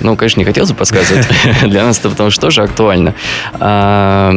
Ну, 0.00 0.16
конечно, 0.16 0.40
не 0.40 0.44
хотелось 0.44 0.70
бы 0.70 0.76
подсказывать. 0.76 1.26
Для 1.62 1.84
нас 1.84 1.98
это 1.98 2.10
потому 2.10 2.30
что 2.30 2.40
тоже 2.40 2.62
актуально. 2.62 3.14
А, 3.54 4.36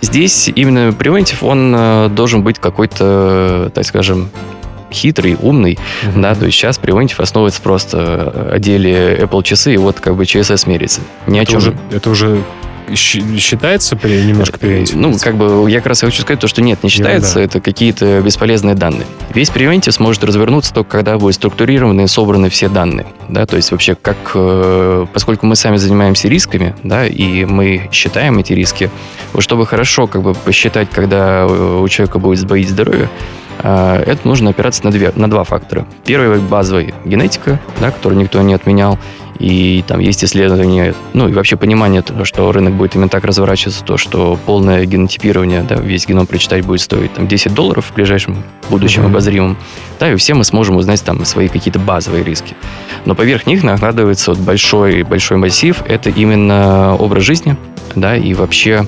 здесь 0.00 0.50
именно 0.54 0.92
превентив, 0.92 1.42
он 1.42 1.74
э, 1.76 2.08
должен 2.10 2.42
быть 2.42 2.58
какой-то, 2.58 3.70
так 3.74 3.84
скажем, 3.84 4.30
хитрый, 4.92 5.36
умный, 5.40 5.78
mm-hmm. 6.02 6.20
да, 6.20 6.34
то 6.34 6.46
есть 6.46 6.58
сейчас 6.58 6.78
Preventive 6.78 7.20
основывается 7.22 7.62
просто 7.62 8.50
о 8.52 8.58
деле 8.58 9.16
Apple 9.22 9.42
часы, 9.42 9.74
и 9.74 9.76
вот 9.76 10.00
как 10.00 10.16
бы 10.16 10.26
ЧСС 10.26 10.66
мерится. 10.66 11.00
Ни 11.26 11.40
это 11.40 11.48
о 11.48 11.52
чем. 11.52 11.58
Уже, 11.58 11.76
это 11.90 12.10
уже 12.10 12.42
считается 12.94 13.96
при, 13.96 14.22
немножко 14.22 14.58
превентив? 14.58 14.96
Ну, 14.96 15.16
как 15.18 15.36
бы 15.36 15.70
я 15.70 15.78
как 15.78 15.88
раз 15.88 16.00
хочу 16.00 16.22
сказать 16.22 16.40
то, 16.40 16.48
что 16.48 16.62
нет, 16.62 16.82
не 16.82 16.88
считается, 16.88 17.40
yeah, 17.40 17.44
это 17.44 17.60
какие-то 17.60 18.20
бесполезные 18.20 18.74
данные. 18.74 19.06
Весь 19.34 19.50
превентив 19.50 19.94
сможет 19.94 20.24
развернуться 20.24 20.72
только 20.72 20.90
когда 20.90 21.18
будут 21.18 21.34
структурированы 21.36 22.02
и 22.02 22.06
собраны 22.06 22.48
все 22.50 22.68
данные. 22.68 23.06
Да, 23.28 23.46
то 23.46 23.56
есть 23.56 23.70
вообще 23.70 23.94
как, 23.94 24.32
э, 24.34 25.06
поскольку 25.12 25.46
мы 25.46 25.56
сами 25.56 25.76
занимаемся 25.76 26.28
рисками, 26.28 26.74
да, 26.82 27.06
и 27.06 27.44
мы 27.44 27.88
считаем 27.92 28.38
эти 28.38 28.52
риски, 28.52 28.90
чтобы 29.38 29.66
хорошо 29.66 30.06
как 30.06 30.22
бы 30.22 30.34
посчитать, 30.34 30.88
когда 30.90 31.46
у 31.46 31.88
человека 31.88 32.18
будет 32.18 32.38
сбоить 32.40 32.68
здоровье, 32.68 33.08
э, 33.62 34.04
это 34.06 34.26
нужно 34.28 34.50
опираться 34.50 34.84
на, 34.84 34.90
две, 34.90 35.12
на 35.14 35.30
два 35.30 35.44
фактора. 35.44 35.86
Первый 36.04 36.38
базовый– 36.40 36.94
генетика, 37.04 37.60
да, 37.80 37.90
который 37.90 38.18
никто 38.18 38.40
не 38.42 38.54
отменял. 38.54 38.98
И 39.42 39.82
там 39.88 39.98
есть 39.98 40.22
исследования, 40.22 40.94
ну 41.14 41.28
и 41.28 41.32
вообще 41.32 41.56
понимание 41.56 42.00
того, 42.00 42.24
что 42.24 42.52
рынок 42.52 42.74
будет 42.74 42.94
именно 42.94 43.08
так 43.08 43.24
разворачиваться, 43.24 43.82
то, 43.82 43.96
что 43.96 44.38
полное 44.46 44.84
генотипирование, 44.84 45.62
да, 45.68 45.74
весь 45.74 46.06
геном 46.06 46.28
прочитать 46.28 46.64
будет 46.64 46.80
стоить 46.80 47.12
там 47.14 47.26
10 47.26 47.52
долларов 47.52 47.86
в 47.86 47.94
ближайшем 47.94 48.44
будущем 48.70 49.02
mm-hmm. 49.02 49.06
обозримом. 49.06 49.56
Да, 49.98 50.12
и 50.12 50.14
все 50.14 50.34
мы 50.34 50.44
сможем 50.44 50.76
узнать 50.76 51.02
там 51.02 51.24
свои 51.24 51.48
какие-то 51.48 51.80
базовые 51.80 52.22
риски. 52.22 52.54
Но 53.04 53.16
поверх 53.16 53.44
них 53.46 53.64
накладывается 53.64 54.30
вот 54.30 54.38
большой, 54.38 55.02
большой 55.02 55.38
массив, 55.38 55.82
это 55.88 56.08
именно 56.08 56.94
образ 56.94 57.24
жизни, 57.24 57.56
да, 57.96 58.16
и 58.16 58.34
вообще 58.34 58.86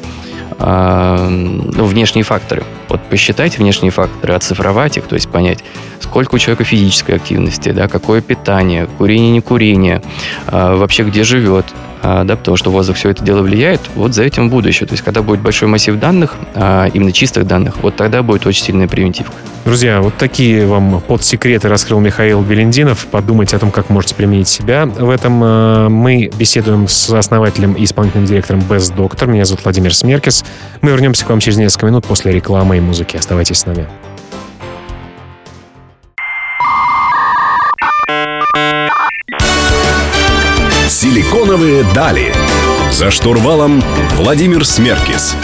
э, 0.59 1.29
ну, 1.29 1.85
внешние 1.85 2.25
факторы. 2.25 2.63
Вот 2.89 3.01
посчитать 3.03 3.59
внешние 3.59 3.91
факторы, 3.91 4.35
оцифровать 4.35 4.97
их, 4.97 5.05
то 5.05 5.15
есть 5.15 5.29
понять, 5.29 5.65
сколько 6.01 6.35
у 6.35 6.39
человека 6.39 6.65
физической 6.65 7.17
активности, 7.17 7.71
да, 7.71 7.89
какое 7.89 8.21
питание, 8.21 8.87
курение, 8.99 9.31
не 9.31 9.41
курение, 9.41 10.03
а, 10.47 10.77
вообще 10.77 11.03
где 11.05 11.25
живет, 11.25 11.67
а, 11.73 11.94
да, 12.05 12.37
потому 12.37 12.57
что 12.59 12.71
воздух 12.71 12.97
все 12.97 13.11
это 13.11 13.25
дело 13.25 13.41
влияет, 13.41 13.81
вот 13.95 14.15
за 14.15 14.25
этим 14.25 14.51
будущее. 14.51 14.87
То 14.87 14.93
есть, 14.93 15.03
когда 15.03 15.23
будет 15.23 15.41
большой 15.41 15.69
массив 15.69 15.99
данных, 15.99 16.35
а, 16.55 16.87
именно 16.93 17.13
чистых 17.13 17.47
данных, 17.47 17.83
вот 17.83 17.97
тогда 17.97 18.23
будет 18.23 18.47
очень 18.47 18.63
сильная 18.63 18.87
превентивка. 18.87 19.33
Друзья, 19.65 20.03
вот 20.03 20.15
такие 20.19 20.67
вам 20.67 21.01
подсекреты 21.01 21.69
раскрыл 21.69 22.01
Михаил 22.01 22.43
Белендинов. 22.43 23.07
Подумайте 23.07 23.57
о 23.57 23.59
том, 23.59 23.71
как 23.71 23.89
можете 23.89 24.15
применить 24.15 24.49
себя. 24.49 24.85
В 24.85 25.09
этом 25.09 25.41
а, 25.43 25.89
мы 25.89 26.31
беседуем 26.37 26.89
с 26.89 27.11
основателем 27.11 27.73
и 27.73 27.85
исполнительным 27.85 28.27
директором 28.27 28.61
Best 28.61 28.95
Doctor. 28.95 29.27
Меня 29.27 29.47
зовут 29.47 29.65
Владимир 29.65 29.95
Смеркис. 29.95 30.45
Мы 30.83 30.91
вернемся 30.91 31.25
к 31.25 31.31
вам 31.31 31.41
через 31.41 31.57
несколько 31.57 31.87
минут 31.87 32.05
после 32.05 32.33
рекламы 32.33 32.77
и 32.77 32.81
музыки. 32.81 33.17
Оставайтесь 33.17 33.61
с 33.61 33.67
нами. 33.67 33.87
Силиконовые 41.05 41.85
дали. 41.95 42.33
За 42.91 43.11
штурвалом 43.11 43.83
Владимир 44.17 44.65
Смеркис. 44.65 45.37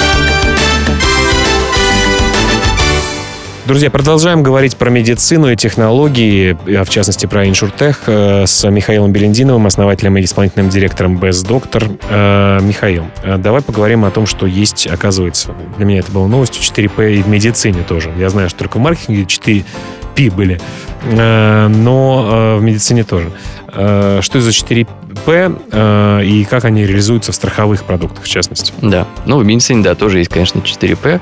Друзья, 3.67 3.91
продолжаем 3.91 4.43
говорить 4.43 4.79
про 4.79 4.89
медицину 4.89 5.51
и 5.51 5.57
технологии, 5.57 6.57
а 6.75 6.83
в 6.83 6.89
частности 6.89 7.27
про 7.27 7.47
иншуртех 7.47 8.05
э, 8.07 8.47
с 8.47 8.67
Михаилом 8.71 9.13
Белендиновым, 9.13 9.67
основателем 9.67 10.17
и 10.17 10.25
исполнительным 10.25 10.71
директором 10.71 11.19
Best 11.19 11.47
Doctor. 11.47 12.01
Э, 12.09 12.61
Михаил, 12.63 13.09
э, 13.23 13.37
давай 13.37 13.61
поговорим 13.61 14.07
о 14.07 14.11
том, 14.11 14.25
что 14.25 14.47
есть, 14.47 14.87
оказывается, 14.87 15.55
для 15.77 15.85
меня 15.85 15.99
это 15.99 16.11
было 16.11 16.27
новостью, 16.27 16.63
4P 16.63 17.17
и 17.17 17.23
в 17.23 17.29
медицине 17.29 17.83
тоже. 17.87 18.11
Я 18.17 18.31
знаю, 18.31 18.49
что 18.49 18.61
только 18.61 18.79
в 18.79 18.81
маркетинге 18.81 19.25
4P 19.25 20.35
были, 20.35 20.59
но 21.05 22.57
в 22.59 22.63
медицине 22.63 23.05
тоже. 23.05 23.31
Что 23.69 24.21
это 24.21 24.41
за 24.41 24.53
4 24.53 24.87
П 25.25 25.53
э, 25.73 26.25
и 26.25 26.45
как 26.45 26.65
они 26.65 26.87
реализуются 26.87 27.33
в 27.33 27.35
страховых 27.35 27.85
продуктах, 27.85 28.25
в 28.25 28.29
частности. 28.29 28.73
Да, 28.81 29.07
ну 29.27 29.39
в 29.39 29.45
медицине, 29.45 29.83
да, 29.83 29.95
тоже 29.95 30.19
есть, 30.19 30.31
конечно, 30.31 30.61
4П. 30.61 31.21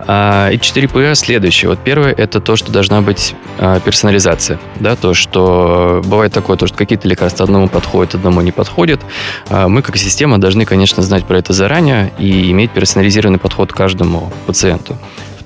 А, 0.00 0.50
и 0.50 0.56
4П 0.56 1.14
следующее. 1.14 1.68
Вот 1.68 1.78
первое, 1.82 2.12
это 2.12 2.40
то, 2.40 2.56
что 2.56 2.72
должна 2.72 3.00
быть 3.00 3.34
а, 3.58 3.80
персонализация. 3.80 4.58
Да, 4.78 4.96
то, 4.96 5.14
что 5.14 6.02
бывает 6.04 6.32
такое, 6.32 6.56
то, 6.56 6.66
что 6.66 6.76
какие-то 6.76 7.08
лекарства 7.08 7.44
одному 7.44 7.68
подходят, 7.68 8.14
одному 8.14 8.40
не 8.40 8.52
подходят. 8.52 9.00
А, 9.48 9.68
мы, 9.68 9.82
как 9.82 9.96
система, 9.96 10.38
должны, 10.38 10.64
конечно, 10.64 11.02
знать 11.02 11.24
про 11.24 11.38
это 11.38 11.52
заранее 11.52 12.12
и 12.18 12.50
иметь 12.50 12.70
персонализированный 12.72 13.38
подход 13.38 13.72
к 13.72 13.76
каждому 13.76 14.32
пациенту. 14.46 14.96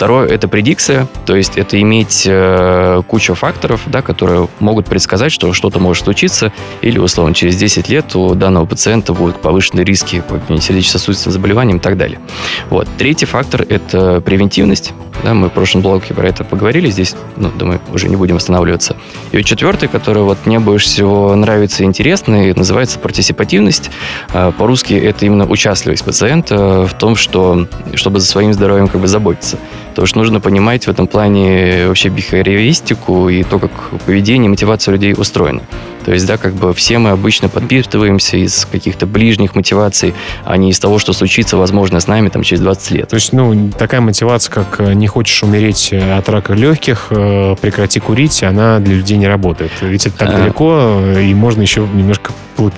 Второе– 0.05 0.29
это 0.29 0.49
предикция, 0.49 1.09
то 1.25 1.35
есть 1.35 1.57
это 1.57 1.81
иметь 1.81 2.25
э, 2.27 3.01
кучу 3.09 3.35
факторов, 3.35 3.81
да, 3.87 4.03
которые 4.03 4.51
могут 4.61 4.85
предсказать, 4.85 5.33
что 5.33 5.55
что-то 5.55 5.79
может 5.79 6.05
случиться, 6.05 6.53
или, 6.83 6.99
условно, 6.99 7.35
через 7.35 7.57
10 7.57 7.89
лет 7.89 8.15
у 8.15 8.35
данного 8.35 8.67
пациента 8.67 9.15
будут 9.15 9.41
повышенные 9.41 9.83
риски 9.83 10.23
по 10.29 10.61
сердечно-сосудистым 10.61 11.33
заболеваниям 11.33 11.79
и 11.79 11.81
так 11.81 11.97
далее. 11.97 12.21
Вот. 12.69 12.87
Третий 12.99 13.25
фактор– 13.25 13.65
это 13.71 14.21
превентивность. 14.21 14.93
Да, 15.23 15.33
мы 15.33 15.49
в 15.49 15.53
прошлом 15.53 15.81
блоке 15.81 16.13
про 16.13 16.29
это 16.29 16.45
поговорили, 16.45 16.91
здесь, 16.91 17.15
ну, 17.37 17.51
думаю, 17.51 17.81
уже 17.91 18.11
не 18.11 18.17
будем 18.17 18.37
останавливаться. 18.37 18.97
И 19.33 19.43
четвертый, 19.43 19.89
который 19.89 20.23
вот 20.23 20.37
мне 20.45 20.59
больше 20.59 20.87
всего 20.87 21.35
нравится 21.35 21.83
и 21.83 21.87
интересный, 21.87 22.53
называется 22.53 22.99
партисипативность. 22.99 23.91
А, 24.35 24.53
по-русски 24.53 24.93
это 24.93 25.25
именно 25.25 25.47
участливость 25.47 26.05
пациента 26.05 26.87
в 26.87 26.93
том, 26.93 27.17
что, 27.17 27.67
чтобы 27.95 28.21
за 28.21 28.27
своим 28.27 28.53
здоровьем 28.53 28.89
как 28.89 29.01
бы 29.01 29.07
заботиться. 29.07 29.57
Потому 29.95 30.07
что 30.09 30.19
нужно 30.19 30.41
понимать 30.41 30.87
в 30.87 30.91
этом 30.91 31.07
плане 31.07 31.87
вообще 31.87 32.09
бихевиористику 32.09 33.29
и 33.29 33.45
то, 33.45 33.61
как 33.61 33.71
поведение, 34.05 34.51
мотивация 34.51 34.91
людей 34.91 35.15
устроена. 35.17 35.61
То 36.05 36.13
есть, 36.13 36.27
да, 36.27 36.37
как 36.37 36.55
бы 36.55 36.73
все 36.75 36.99
мы 36.99 37.11
обычно 37.11 37.49
подпитываемся 37.49 38.37
из 38.37 38.67
каких-то 38.71 39.07
ближних 39.07 39.55
мотиваций, 39.55 40.15
а 40.45 40.57
не 40.57 40.71
из 40.71 40.79
того, 40.79 40.99
что 40.99 41.13
случится, 41.13 41.57
возможно, 41.57 42.01
с 42.01 42.07
нами 42.07 42.29
там 42.29 42.43
через 42.43 42.63
20 42.63 42.91
лет. 42.91 43.09
То 43.09 43.17
есть, 43.17 43.33
ну, 43.33 43.71
такая 43.71 44.01
мотивация, 44.01 44.53
как 44.53 44.81
э, 44.81 44.93
не 44.95 45.07
хочешь 45.07 45.43
умереть 45.43 45.89
э, 45.93 46.17
от 46.17 46.29
рака 46.29 46.55
легких, 46.55 47.07
э, 47.11 47.57
прекрати 47.61 48.01
курить, 48.01 48.43
она 48.43 48.79
для 48.81 48.97
людей 48.97 49.17
не 49.17 49.27
работает. 49.27 49.73
Ведь 49.81 50.07
это 50.07 50.19
так 50.19 50.29
а... 50.31 50.39
далеко, 50.39 51.01
и 51.19 51.35
можно 51.35 51.63
еще 51.63 51.81
немножко 51.81 52.33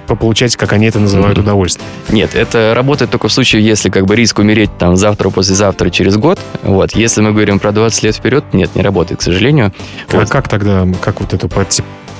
получать, 0.06 0.56
как 0.56 0.72
они 0.72 0.86
это 0.86 0.98
называют, 0.98 1.36
mm-hmm. 1.36 1.42
удовольствие. 1.42 1.86
Нет, 2.08 2.34
это 2.34 2.72
работает 2.74 3.10
только 3.10 3.28
в 3.28 3.32
случае, 3.32 3.64
если 3.64 3.90
как 3.90 4.06
бы 4.06 4.16
риск 4.16 4.38
умереть 4.38 4.70
там 4.78 4.96
завтра, 4.96 5.30
послезавтра, 5.30 5.90
через 5.90 6.16
год. 6.16 6.40
Вот. 6.62 6.94
Если 6.94 7.20
мы 7.20 7.32
говорим 7.32 7.58
про 7.58 7.72
20 7.72 8.02
лет 8.02 8.16
вперед, 8.16 8.44
нет, 8.52 8.74
не 8.74 8.82
работает, 8.82 9.20
к 9.20 9.22
сожалению. 9.22 9.72
Как, 10.06 10.20
вот. 10.20 10.30
как 10.30 10.48
тогда, 10.48 10.86
как 11.02 11.20
вот 11.20 11.34
эту 11.34 11.48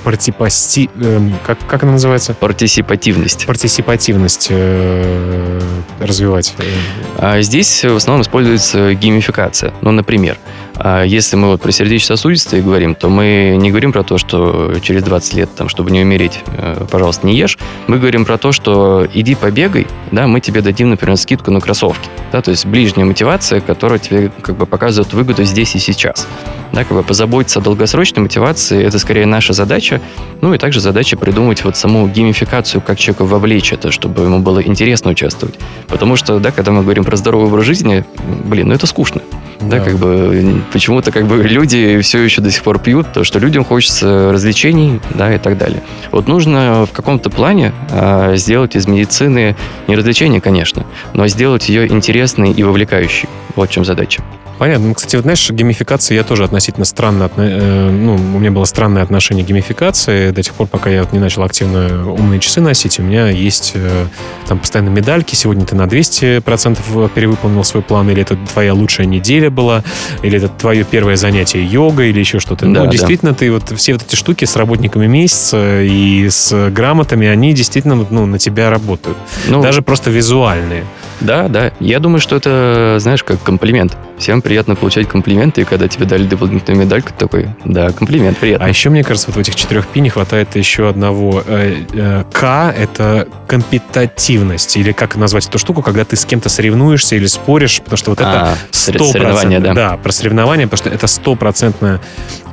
партипасти... 0.07 0.89
Э, 1.01 1.19
как, 1.45 1.57
как 1.67 1.83
она 1.83 1.91
называется? 1.91 2.33
Партисипативность. 2.33 3.45
Партисипативность 3.45 4.47
э, 4.49 5.59
развивать. 5.99 6.55
А 7.17 7.41
здесь 7.41 7.83
в 7.83 7.97
основном 7.97 8.21
используется 8.21 8.93
геймификация. 8.93 9.73
Ну, 9.81 9.91
например, 9.91 10.37
если 11.05 11.35
мы 11.35 11.47
вот 11.49 11.61
про 11.61 11.71
сердечно-сосудистые 11.71 12.61
говорим, 12.61 12.95
то 12.95 13.09
мы 13.09 13.55
не 13.57 13.69
говорим 13.69 13.91
про 13.91 14.03
то, 14.03 14.17
что 14.17 14.75
через 14.81 15.03
20 15.03 15.33
лет, 15.33 15.49
там, 15.55 15.69
чтобы 15.69 15.91
не 15.91 16.01
умереть, 16.01 16.39
э, 16.57 16.85
пожалуйста, 16.89 17.25
не 17.25 17.35
ешь. 17.35 17.57
Мы 17.87 17.97
говорим 17.97 18.25
про 18.25 18.37
то, 18.37 18.51
что 18.51 19.07
иди 19.13 19.35
побегай, 19.35 19.87
да, 20.11 20.27
мы 20.27 20.39
тебе 20.39 20.61
дадим, 20.61 20.89
например, 20.89 21.17
скидку 21.17 21.51
на 21.51 21.61
кроссовки. 21.61 22.09
Да, 22.31 22.41
то 22.41 22.51
есть 22.51 22.65
ближняя 22.65 23.05
мотивация, 23.05 23.59
которая 23.61 23.99
тебе 23.99 24.31
как 24.41 24.55
бы 24.55 24.65
показывает 24.65 25.13
выгоду 25.13 25.43
здесь 25.43 25.75
и 25.75 25.79
сейчас. 25.79 26.27
Да, 26.73 26.83
как 26.83 26.97
бы 26.97 27.03
позаботиться 27.03 27.59
о 27.59 27.61
долгосрочной 27.61 28.23
мотивации, 28.23 28.83
это 28.83 28.99
скорее 28.99 29.25
наша 29.25 29.53
задача. 29.53 30.01
Ну 30.41 30.53
и 30.53 30.57
также 30.57 30.79
задача 30.79 31.17
придумать 31.17 31.63
вот 31.63 31.77
саму 31.77 32.07
геймификацию, 32.07 32.81
как 32.81 32.99
человека 32.99 33.25
вовлечь 33.25 33.71
это, 33.73 33.91
чтобы 33.91 34.23
ему 34.23 34.39
было 34.39 34.61
интересно 34.61 35.11
участвовать. 35.11 35.55
Потому 35.87 36.17
что, 36.17 36.39
да, 36.39 36.51
когда 36.51 36.71
мы 36.71 36.83
говорим 36.83 37.03
про 37.03 37.15
здоровый 37.15 37.47
образ 37.47 37.65
жизни, 37.65 38.03
блин, 38.45 38.67
ну 38.67 38.73
это 38.75 38.85
скучно. 38.85 39.21
Да, 39.59 39.77
да 39.77 39.79
как 39.79 39.97
бы 39.97 40.61
почему-то 40.71 41.11
как 41.11 41.25
бы 41.25 41.43
люди 41.43 41.99
все 42.01 42.19
еще 42.19 42.41
до 42.41 42.51
сих 42.51 42.63
пор 42.63 42.79
пьют, 42.79 43.07
то 43.13 43.23
что 43.23 43.39
людям 43.39 43.63
хочется 43.63 44.31
развлечений, 44.31 44.99
да, 45.15 45.33
и 45.33 45.37
так 45.37 45.57
далее. 45.57 45.81
Вот 46.11 46.27
нужно 46.27 46.85
в 46.85 46.91
каком-то 46.91 47.29
плане 47.29 47.73
а, 47.91 48.35
сделать 48.35 48.75
из 48.75 48.87
медицины 48.87 49.55
не 49.87 49.95
развлечение, 49.95 50.41
конечно, 50.41 50.85
но 51.13 51.27
сделать 51.27 51.69
ее 51.69 51.87
интересной 51.87 52.51
и 52.51 52.63
вовлекающей. 52.63 53.27
Вот 53.55 53.69
в 53.69 53.71
чем 53.71 53.85
задача. 53.85 54.21
Понятно. 54.57 54.87
Ну, 54.87 54.93
кстати, 54.93 55.15
вот 55.15 55.23
знаешь, 55.23 55.49
геймификация 55.49 56.15
я 56.15 56.23
тоже 56.23 56.43
относительно 56.43 56.85
странно... 56.85 57.29
Э, 57.37 57.89
ну, 57.89 58.15
у 58.15 58.39
меня 58.39 58.51
было 58.51 58.65
странное 58.65 59.03
отношение 59.03 59.45
к 59.45 59.47
геймификации 59.47 60.31
до 60.31 60.41
тех 60.41 60.53
пор, 60.53 60.67
пока 60.67 60.89
я 60.89 61.03
вот 61.03 61.13
не 61.13 61.19
начал 61.19 61.43
активно 61.43 62.11
умные 62.11 62.39
часы 62.39 62.61
носить. 62.61 62.99
У 62.99 63.03
меня 63.03 63.29
есть 63.29 63.73
э, 63.75 64.05
там 64.47 64.59
постоянно 64.59 64.89
медальки. 64.89 65.35
Сегодня 65.35 65.65
ты 65.65 65.75
на 65.75 65.83
200% 65.83 67.09
перевыполнил 67.09 67.63
свой 67.63 67.83
план, 67.83 68.09
или 68.09 68.21
это 68.21 68.35
твоя 68.51 68.73
лучшая 68.73 69.05
неделя 69.05 69.49
была, 69.49 69.83
или 70.23 70.37
это 70.37 70.47
твое 70.47 70.83
первое 70.83 71.15
занятие 71.15 71.63
йога, 71.63 72.03
или 72.03 72.19
еще 72.19 72.39
что-то. 72.39 72.65
Да, 72.65 72.85
ну, 72.85 72.89
действительно, 72.89 73.31
да. 73.31 73.37
ты 73.37 73.51
вот 73.51 73.71
все 73.77 73.93
вот 73.93 74.03
эти 74.03 74.15
штуки 74.15 74.45
с 74.45 74.55
работниками 74.55 75.07
месяца 75.07 75.81
и 75.81 76.27
с 76.29 76.69
грамотами, 76.71 77.27
они 77.27 77.53
действительно 77.53 78.05
ну, 78.09 78.25
на 78.25 78.39
тебя 78.39 78.69
работают. 78.69 79.17
Ну, 79.47 79.61
Даже 79.61 79.81
просто 79.81 80.09
визуальные. 80.09 80.83
Да, 81.19 81.47
да. 81.47 81.71
Я 81.79 81.99
думаю, 81.99 82.19
что 82.19 82.35
это, 82.35 82.97
знаешь, 82.99 83.23
как 83.23 83.41
комплимент. 83.41 83.97
Всем 84.17 84.41
приятно 84.47 84.75
получать 84.75 85.09
комплименты, 85.09 85.59
и 85.59 85.63
когда 85.65 85.89
тебе 85.89 86.05
дали 86.05 86.23
дополнительную 86.23 86.85
медальку, 86.85 87.09
ты 87.09 87.15
такой, 87.25 87.49
да, 87.65 87.89
комплимент, 87.91 88.37
приятно. 88.37 88.65
А 88.65 88.69
еще, 88.69 88.89
мне 88.89 89.03
кажется, 89.03 89.27
вот 89.27 89.35
в 89.35 89.39
этих 89.39 89.55
четырех 89.55 89.85
пи 89.87 89.99
не 89.99 90.09
хватает 90.09 90.55
еще 90.55 90.87
одного. 90.87 91.43
Э, 91.45 91.83
э, 91.91 92.23
К— 92.31 92.73
это 92.77 93.27
компетативность, 93.45 94.77
или 94.77 94.93
как 94.93 95.17
назвать 95.17 95.47
эту 95.47 95.59
штуку, 95.59 95.81
когда 95.81 96.05
ты 96.05 96.15
с 96.15 96.23
кем-то 96.23 96.47
соревнуешься 96.47 97.17
или 97.17 97.25
споришь, 97.25 97.81
потому 97.81 97.97
что 97.97 98.11
вот 98.11 98.21
это 98.21 98.51
а, 98.51 98.55
соревнования, 98.71 99.59
да. 99.59 99.73
Да, 99.73 99.97
про 99.97 100.13
соревнования, 100.13 100.65
потому 100.65 100.77
что 100.77 100.95
это 100.95 101.07
стопроцентная 101.07 101.99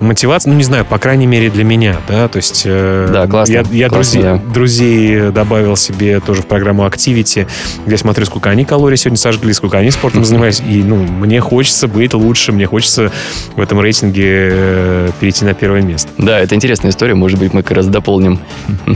мотивация, 0.01 0.51
ну, 0.51 0.57
не 0.57 0.65
знаю, 0.65 0.85
по 0.85 0.99
крайней 0.99 1.27
мере 1.27 1.49
для 1.49 1.63
меня, 1.63 1.97
да, 2.09 2.27
то 2.27 2.39
есть... 2.39 2.63
Э, 2.65 3.09
да, 3.13 3.29
классно. 3.29 3.53
Я, 3.53 3.65
я 3.71 3.89
классно, 3.89 3.93
друзей, 3.93 4.23
да. 4.23 4.53
друзей 4.53 5.31
добавил 5.31 5.77
себе 5.77 6.19
тоже 6.19 6.43
в 6.43 6.47
программу 6.47 6.85
Activity, 6.87 7.47
где 7.87 7.97
смотрю, 7.97 8.27
сколько 8.27 8.51
они 8.51 8.65
калорий 8.65 8.97
сегодня 8.97 9.19
сожгли, 9.19 9.53
сколько 9.53 9.79
они 9.79 9.93
спортом 9.93 10.25
занимались, 10.25 10.61
и, 10.61 10.83
ну, 10.83 10.97
мне 10.97 11.41
хочется 11.41 11.84
быть 11.89 12.15
лучше, 12.15 12.53
мне 12.53 12.67
хочется 12.67 13.11
в 13.57 13.61
этом 13.61 13.81
рейтинге 13.81 14.25
э, 14.27 15.11
перейти 15.21 15.45
на 15.45 15.55
первое 15.55 15.83
место. 15.83 16.11
Да, 16.19 16.39
это 16.39 16.55
интересная 16.55 16.91
история, 16.91 17.15
может 17.15 17.39
быть, 17.39 17.53
мы 17.53 17.63
как 17.63 17.77
раз 17.77 17.87
дополним. 17.87 18.39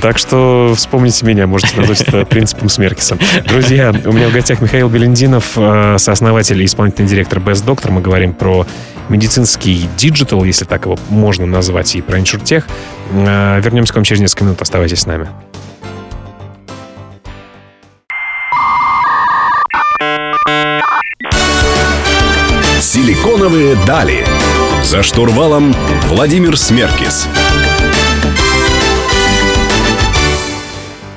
Так 0.00 0.18
что 0.18 0.72
вспомните 0.76 1.26
меня, 1.26 1.46
можете 1.46 1.76
назвать 1.76 2.02
это 2.02 2.24
принципом 2.24 2.68
Смеркиса. 2.68 3.18
Друзья, 3.46 3.94
у 4.04 4.12
меня 4.12 4.28
в 4.28 4.32
гостях 4.32 4.60
Михаил 4.60 4.88
Беляндинов, 4.88 5.52
э, 5.56 5.96
сооснователь 5.98 6.60
и 6.62 6.64
исполнительный 6.64 7.08
директор 7.08 7.38
Best 7.38 7.64
Doctor. 7.64 7.90
Мы 7.90 8.00
говорим 8.00 8.32
про 8.34 8.66
медицинский 9.08 9.88
digital, 9.96 10.44
если 10.44 10.64
так 10.64 10.84
его 10.84 10.98
можно 11.08 11.46
назвать, 11.46 11.94
и 11.96 12.02
про 12.02 12.18
иншуртех. 12.18 12.66
Э, 13.12 13.60
вернемся 13.60 13.92
к 13.92 13.96
вам 13.96 14.04
через 14.04 14.20
несколько 14.20 14.44
минут. 14.44 14.62
Оставайтесь 14.62 15.00
с 15.00 15.06
нами. 15.06 15.28
Силиконовые 23.08 23.74
дали. 23.86 24.22
За 24.84 25.02
штурвалом 25.02 25.74
Владимир 26.08 26.58
Смеркис. 26.58 27.26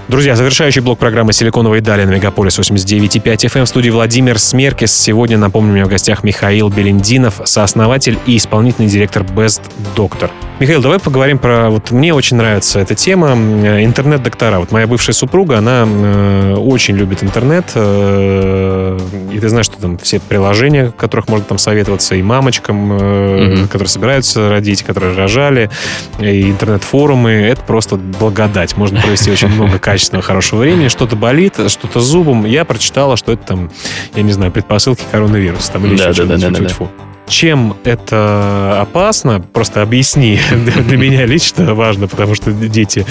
Друзья, 0.08 0.38
завершающий 0.38 0.82
блок 0.82 1.00
программы 1.00 1.34
«Силиконовые 1.34 1.82
дали» 1.82 2.06
на 2.06 2.12
Мегаполис 2.12 2.58
89.5 2.58 3.24
FM 3.24 3.66
в 3.66 3.68
студии 3.68 3.90
Владимир 3.90 4.40
Смеркис. 4.40 4.94
Сегодня, 4.94 5.38
напомню, 5.38 5.72
у 5.72 5.76
меня 5.76 5.86
в 5.86 5.90
гостях 5.90 6.24
Михаил 6.24 6.70
Белендинов, 6.70 7.42
сооснователь 7.44 8.18
и 8.26 8.38
исполнительный 8.38 8.88
директор 8.88 9.24
Best 9.24 9.60
Doctor. 9.94 10.32
Михаил, 10.62 10.80
давай 10.80 11.00
поговорим 11.00 11.40
про... 11.40 11.72
Вот 11.72 11.90
мне 11.90 12.14
очень 12.14 12.38
нравится 12.38 12.80
эта 12.80 12.94
тема. 12.94 13.32
Интернет-доктора. 13.32 14.60
Вот 14.60 14.72
моя 14.72 14.86
бывшая 14.86 15.14
супруга, 15.14 15.58
она 15.58 15.88
э, 15.88 16.54
очень 16.54 16.96
любит 16.96 17.24
интернет. 17.24 17.72
Э, 17.74 18.96
и 19.32 19.40
ты 19.40 19.50
знаешь, 19.50 19.66
что 19.66 19.82
там 19.82 19.98
все 19.98 20.20
приложения, 20.20 20.90
в 20.90 20.92
которых 20.92 21.30
можно 21.30 21.46
там 21.48 21.58
советоваться 21.58 22.14
и 22.14 22.22
мамочкам, 22.22 22.94
э, 22.94 22.96
mm-hmm. 22.96 23.68
которые 23.70 23.90
собираются 23.90 24.52
родить, 24.52 24.84
которые 24.84 25.16
рожали, 25.16 25.72
и 26.20 26.52
интернет-форумы. 26.52 27.32
Это 27.32 27.64
просто 27.64 27.96
благодать. 27.96 28.78
Можно 28.78 29.02
провести 29.02 29.32
очень 29.32 29.48
много 29.56 29.80
качественного, 29.80 30.24
хорошего 30.24 30.60
времени. 30.60 30.90
Что-то 30.90 31.16
болит, 31.16 31.56
что-то 31.72 32.00
зубом. 32.02 32.46
Я 32.46 32.66
прочитала, 32.66 33.18
что 33.18 33.32
это 33.32 33.48
там, 33.48 33.72
я 34.14 34.22
не 34.22 34.32
знаю, 34.32 34.52
предпосылки 34.52 35.02
коронавируса. 35.12 35.72
Там, 35.72 35.88
или 35.88 35.94
еще 35.96 36.24
да. 36.26 37.11
Чем 37.32 37.78
это 37.86 38.82
опасно, 38.82 39.40
просто 39.40 39.82
объясни. 39.82 40.38
Для 40.88 40.98
меня 40.98 41.26
лично 41.26 41.74
важно, 41.74 42.10
потому 42.10 42.36
что 42.36 42.52
дети 42.52 43.06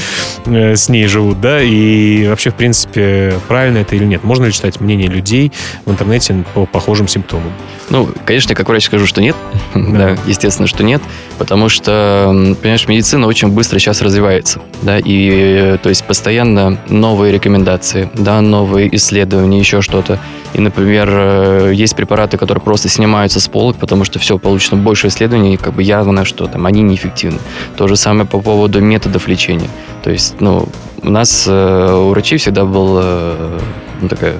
э, 0.44 0.76
с 0.76 0.90
ней 0.90 1.06
живут, 1.06 1.40
да, 1.40 1.62
и 1.62 2.28
вообще, 2.28 2.50
в 2.50 2.54
принципе, 2.54 3.32
правильно 3.48 3.78
это 3.78 3.96
или 3.96 4.04
нет. 4.04 4.22
Можно 4.22 4.44
ли 4.44 4.52
читать 4.52 4.78
мнение 4.78 5.08
людей 5.08 5.52
в 5.86 5.90
интернете 5.90 6.44
по 6.52 6.66
похожим 6.66 7.08
симптомам? 7.08 7.50
Ну, 7.88 8.10
конечно, 8.26 8.54
как 8.54 8.68
врач 8.68 8.84
скажу, 8.84 9.06
что 9.06 9.22
нет. 9.22 9.36
Да, 9.74 10.16
естественно, 10.26 10.68
что 10.68 10.84
нет, 10.84 11.00
потому 11.38 11.70
что, 11.70 12.54
понимаешь, 12.60 12.86
медицина 12.88 13.26
очень 13.26 13.48
быстро 13.48 13.78
сейчас 13.78 14.02
развивается, 14.02 14.60
да, 14.82 14.98
и, 15.02 15.78
то 15.82 15.88
есть, 15.88 16.04
постоянно 16.04 16.78
новые 16.88 17.32
рекомендации, 17.32 18.10
да, 18.14 18.42
новые 18.42 18.94
исследования, 18.94 19.58
еще 19.58 19.80
что-то. 19.80 20.20
И, 20.54 20.60
например, 20.60 21.08
э, 21.10 21.72
есть 21.74 21.96
препараты, 21.96 22.36
которые 22.36 22.62
просто 22.62 22.88
снимаются 22.88 23.40
с 23.40 23.48
полок, 23.48 23.76
потому 23.76 24.04
что 24.04 24.18
все, 24.18 24.38
получено 24.38 24.82
больше 24.82 25.08
исследований, 25.08 25.54
и 25.54 25.56
как 25.56 25.74
бы 25.74 25.82
явно, 25.82 26.24
что 26.24 26.46
там 26.46 26.66
они 26.66 26.82
неэффективны. 26.82 27.38
То 27.76 27.88
же 27.88 27.96
самое 27.96 28.26
по 28.26 28.40
поводу 28.40 28.80
методов 28.80 29.28
лечения. 29.28 29.68
То 30.02 30.10
есть, 30.10 30.40
ну, 30.40 30.68
у 31.02 31.10
нас 31.10 31.46
э, 31.46 31.92
у 31.94 32.08
врачей 32.10 32.38
всегда 32.38 32.64
была 32.64 33.02
э, 33.04 33.58
ну, 34.00 34.08
такая 34.08 34.34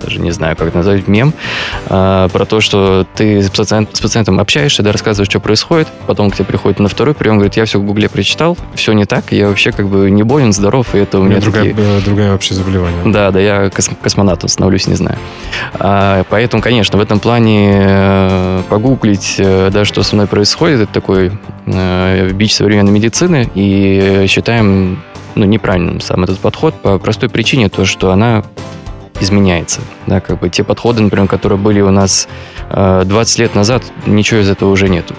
даже 0.00 0.18
не 0.20 0.30
знаю, 0.30 0.56
как 0.56 0.74
назвать, 0.74 1.06
мем, 1.08 1.32
а, 1.88 2.28
про 2.28 2.44
то, 2.44 2.60
что 2.60 3.06
ты 3.14 3.42
с, 3.42 3.50
пациент, 3.50 3.96
с 3.96 4.00
пациентом 4.00 4.40
общаешься, 4.40 4.82
да, 4.82 4.92
рассказываешь, 4.92 5.28
что 5.28 5.40
происходит, 5.40 5.88
потом 6.06 6.30
к 6.30 6.34
тебе 6.36 6.44
приходит 6.46 6.78
на 6.80 6.88
второй 6.88 7.14
прием, 7.14 7.36
говорит, 7.36 7.56
я 7.56 7.64
все 7.64 7.78
в 7.78 7.84
Гугле 7.84 8.08
прочитал, 8.08 8.56
все 8.74 8.92
не 8.92 9.04
так, 9.04 9.32
я 9.32 9.48
вообще 9.48 9.72
как 9.72 9.88
бы 9.88 10.10
не 10.10 10.22
болен, 10.22 10.52
здоров, 10.52 10.94
и 10.94 10.98
это 10.98 11.18
у, 11.18 11.22
У 11.22 11.24
меня 11.24 11.36
меня 11.36 11.44
другая, 11.44 11.74
такие- 11.74 12.00
другая 12.04 12.32
вообще 12.32 12.54
заболевание. 12.54 13.00
Да, 13.06 13.30
да, 13.30 13.40
я 13.40 13.70
кос- 13.70 13.90
космонавтом 14.02 14.48
становлюсь, 14.48 14.86
не 14.86 14.94
знаю. 14.94 15.18
А, 15.74 16.24
поэтому, 16.28 16.62
конечно, 16.62 16.98
в 16.98 17.00
этом 17.02 17.20
плане 17.20 17.70
э, 17.82 18.62
погуглить, 18.68 19.36
э, 19.38 19.70
да, 19.72 19.84
что 19.84 20.02
со 20.02 20.14
мной 20.14 20.26
происходит, 20.26 20.80
это 20.80 20.92
такой 20.92 21.32
э, 21.66 22.30
бич 22.32 22.54
современной 22.54 22.92
медицины, 22.92 23.50
и 23.54 24.24
считаем 24.28 25.02
ну, 25.34 25.44
неправильным 25.44 26.00
сам 26.00 26.24
этот 26.24 26.38
подход 26.40 26.74
по 26.82 26.98
простой 26.98 27.28
причине, 27.28 27.68
то, 27.68 27.84
что 27.84 28.10
она 28.10 28.42
изменяется. 29.20 29.80
Да, 30.06 30.20
как 30.20 30.38
бы 30.40 30.48
те 30.48 30.64
подходы, 30.64 31.02
например, 31.02 31.28
которые 31.28 31.58
были 31.58 31.80
у 31.80 31.90
нас 31.90 32.28
э, 32.68 33.02
20 33.04 33.38
лет 33.38 33.54
назад, 33.54 33.82
ничего 34.06 34.40
из 34.40 34.48
этого 34.48 34.70
уже 34.70 34.88
нету. 34.88 35.14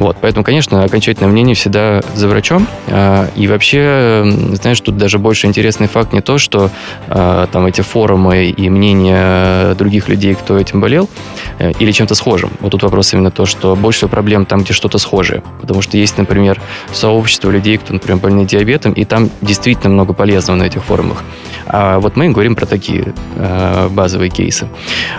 Вот, 0.00 0.16
поэтому, 0.18 0.44
конечно, 0.44 0.82
окончательное 0.82 1.30
мнение 1.30 1.54
всегда 1.54 2.00
за 2.14 2.26
врачом. 2.26 2.66
А, 2.88 3.28
И 3.36 3.46
вообще, 3.46 4.24
знаешь, 4.54 4.80
тут 4.80 4.96
даже 4.96 5.18
больше 5.18 5.46
интересный 5.46 5.88
факт 5.88 6.14
не 6.14 6.22
то, 6.22 6.38
что 6.38 6.70
а, 7.08 7.46
там 7.48 7.66
эти 7.66 7.82
форумы 7.82 8.46
и 8.46 8.70
мнения 8.70 9.74
других 9.74 10.08
людей, 10.08 10.34
кто 10.34 10.58
этим 10.58 10.80
болел, 10.80 11.10
э, 11.58 11.72
или 11.78 11.92
чем-то 11.92 12.14
схожим. 12.14 12.50
Вот 12.60 12.70
тут 12.70 12.82
вопрос 12.82 13.12
именно 13.12 13.30
то, 13.30 13.44
что 13.44 13.76
больше 13.76 13.98
всего 13.98 14.08
проблем 14.08 14.46
там, 14.46 14.62
где 14.62 14.72
что-то 14.72 14.96
схожее. 14.96 15.42
Потому 15.60 15.82
что 15.82 15.98
есть, 15.98 16.16
например, 16.16 16.58
сообщество 16.92 17.50
людей, 17.50 17.76
кто, 17.76 17.92
например, 17.92 18.20
больны 18.20 18.46
диабетом, 18.46 18.94
и 18.94 19.04
там 19.04 19.28
действительно 19.42 19.90
много 19.90 20.14
полезного 20.14 20.56
на 20.56 20.62
этих 20.62 20.82
форумах. 20.82 21.22
А 21.66 21.98
вот 21.98 22.16
мы 22.16 22.30
говорим 22.30 22.56
про 22.56 22.64
такие 22.64 23.12
э, 23.36 23.88
базовые 23.90 24.30
кейсы. 24.30 24.66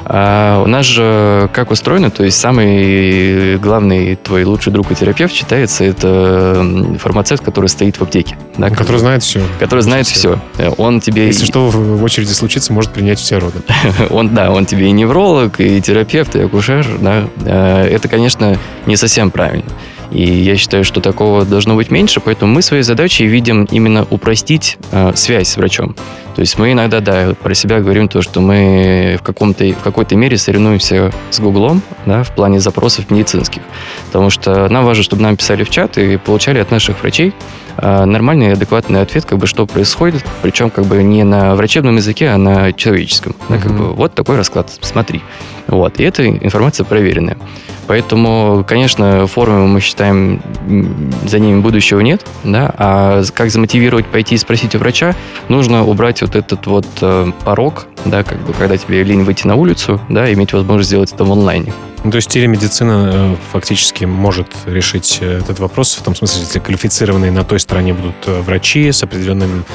А 0.06 0.62
у 0.64 0.68
нас 0.68 0.88
же 0.88 1.50
как 1.54 1.70
устроено, 1.70 2.10
то 2.10 2.24
есть 2.24 2.40
самый 2.40 3.58
главный 3.58 4.16
твой 4.16 4.44
лучший 4.44 4.71
друг 4.72 4.92
и 4.92 4.96
терапевт 4.96 5.34
считается 5.34 5.84
это 5.84 6.66
фармацевт, 7.00 7.44
который 7.44 7.68
стоит 7.68 7.98
в 7.98 8.02
аптеке. 8.02 8.38
Да, 8.58 8.70
как 8.70 8.80
Который 8.80 8.94
бы, 8.94 9.00
знает 9.00 9.24
все. 9.24 9.42
который 9.60 9.82
знает 9.82 10.08
все. 10.08 10.40
Он 10.78 11.00
тебе... 11.00 11.28
Если 11.28 11.46
что 11.46 11.70
в 11.70 12.04
очереди 12.04 12.32
случится, 12.32 12.74
может 12.74 12.92
принять 12.92 13.20
тебя 13.22 13.40
роды. 13.40 13.60
Он, 14.10 14.34
да, 14.34 14.52
он 14.52 14.66
тебе 14.66 14.88
и 14.88 14.92
невролог, 14.92 15.60
и 15.60 15.82
терапевт, 15.82 16.36
и 16.36 16.42
акушер, 16.42 16.86
да. 17.00 17.24
Э, 17.46 17.88
Это, 17.88 18.08
конечно, 18.08 18.58
не 18.86 18.96
совсем 18.96 19.32
правильно. 19.32 19.66
И 20.12 20.24
я 20.24 20.58
считаю, 20.58 20.84
что 20.84 21.00
такого 21.00 21.46
должно 21.46 21.76
быть 21.76 21.90
меньше, 21.90 22.20
поэтому 22.20 22.54
мы 22.54 22.62
своей 22.62 22.84
задачей 22.84 23.26
видим 23.26 23.66
именно 23.72 24.06
упростить 24.10 24.78
э, 24.92 25.14
связь 25.16 25.48
с 25.50 25.58
врачом. 25.58 25.96
То 26.36 26.42
есть 26.42 26.58
мы 26.58 26.72
иногда, 26.72 27.00
да, 27.00 27.34
про 27.42 27.54
себя 27.54 27.80
говорим 27.80 28.08
то, 28.08 28.22
что 28.22 28.42
мы 28.42 29.18
в, 29.20 29.24
каком-то, 29.24 29.66
в 29.66 29.84
какой-то 29.84 30.16
мере 30.16 30.38
соревнуемся 30.38 31.12
с 31.30 31.40
Гуглом, 31.40 31.82
да, 32.06 32.24
в 32.24 32.34
плане 32.36 32.60
запросов 32.60 33.10
медицинских. 33.10 33.62
Потому 34.08 34.30
что 34.30 34.68
нам 34.70 34.86
важно, 34.86 35.04
чтобы 35.04 35.22
нам 35.22 35.38
писали 35.38 35.64
в 35.64 35.70
чат 35.70 35.98
и 35.98 36.18
получали 36.18 36.60
от 36.60 36.72
наших 36.72 37.02
врачей 37.02 37.34
э, 37.78 38.06
нормальный 38.06 38.48
и 38.48 38.52
адекватный 38.52 39.02
ответ, 39.02 39.26
как 39.26 39.38
бы, 39.38 39.48
что 39.48 39.66
происходит, 39.66 40.26
причем 40.42 40.70
как 40.70 40.86
бы 40.86 41.02
не 41.04 41.24
на 41.24 41.56
врачебном 41.56 41.96
языке, 41.96 42.30
а 42.30 42.38
на 42.38 42.74
человеческом. 42.74 43.36
Да, 43.48 43.58
как 43.58 43.72
бы, 43.72 43.94
вот 43.94 44.14
такой 44.14 44.36
расклад, 44.36 44.72
смотри. 44.82 45.22
Вот. 45.68 46.00
И 46.00 46.04
эта 46.04 46.28
информация 46.28 46.86
проверенная. 46.86 47.38
Поэтому, 47.92 48.64
конечно, 48.66 49.28
форумы 49.28 49.68
мы 49.68 49.82
считаем, 49.82 50.42
за 51.28 51.40
ними 51.40 51.60
будущего 51.60 52.00
нет, 52.00 52.26
да, 52.46 52.74
а 52.78 53.22
как 53.34 53.52
замотивировать 53.52 54.06
пойти 54.06 54.36
и 54.36 54.38
спросить 54.38 54.74
у 54.76 54.78
врача, 54.78 55.14
нужно 55.50 55.84
убрать 55.86 56.22
вот 56.22 56.38
этот 56.38 56.66
вот 56.68 56.86
э, 57.02 57.34
порог, 57.44 57.88
да, 58.06 58.24
как 58.24 58.40
бы, 58.46 58.54
когда 58.54 58.78
тебе 58.78 59.04
лень 59.04 59.24
выйти 59.24 59.46
на 59.46 59.56
улицу, 59.56 60.00
да, 60.08 60.32
иметь 60.32 60.54
возможность 60.54 60.88
сделать 60.88 61.12
это 61.12 61.26
в 61.26 61.32
онлайне. 61.34 61.74
Ну, 62.06 62.12
то 62.12 62.16
есть 62.16 62.30
телемедицина 62.30 63.12
э, 63.14 63.36
фактически 63.52 64.06
может 64.06 64.48
решить 64.66 65.18
э, 65.20 65.40
этот 65.40 65.60
вопрос, 65.60 65.96
в 65.96 66.02
том 66.02 66.16
смысле, 66.16 66.44
если 66.44 66.60
квалифицированные 66.60 67.32
на 67.32 67.44
той 67.44 67.60
стороне 67.60 67.94
будут 67.94 68.26
врачи 68.26 68.90
с 68.90 69.04
определенным 69.04 69.66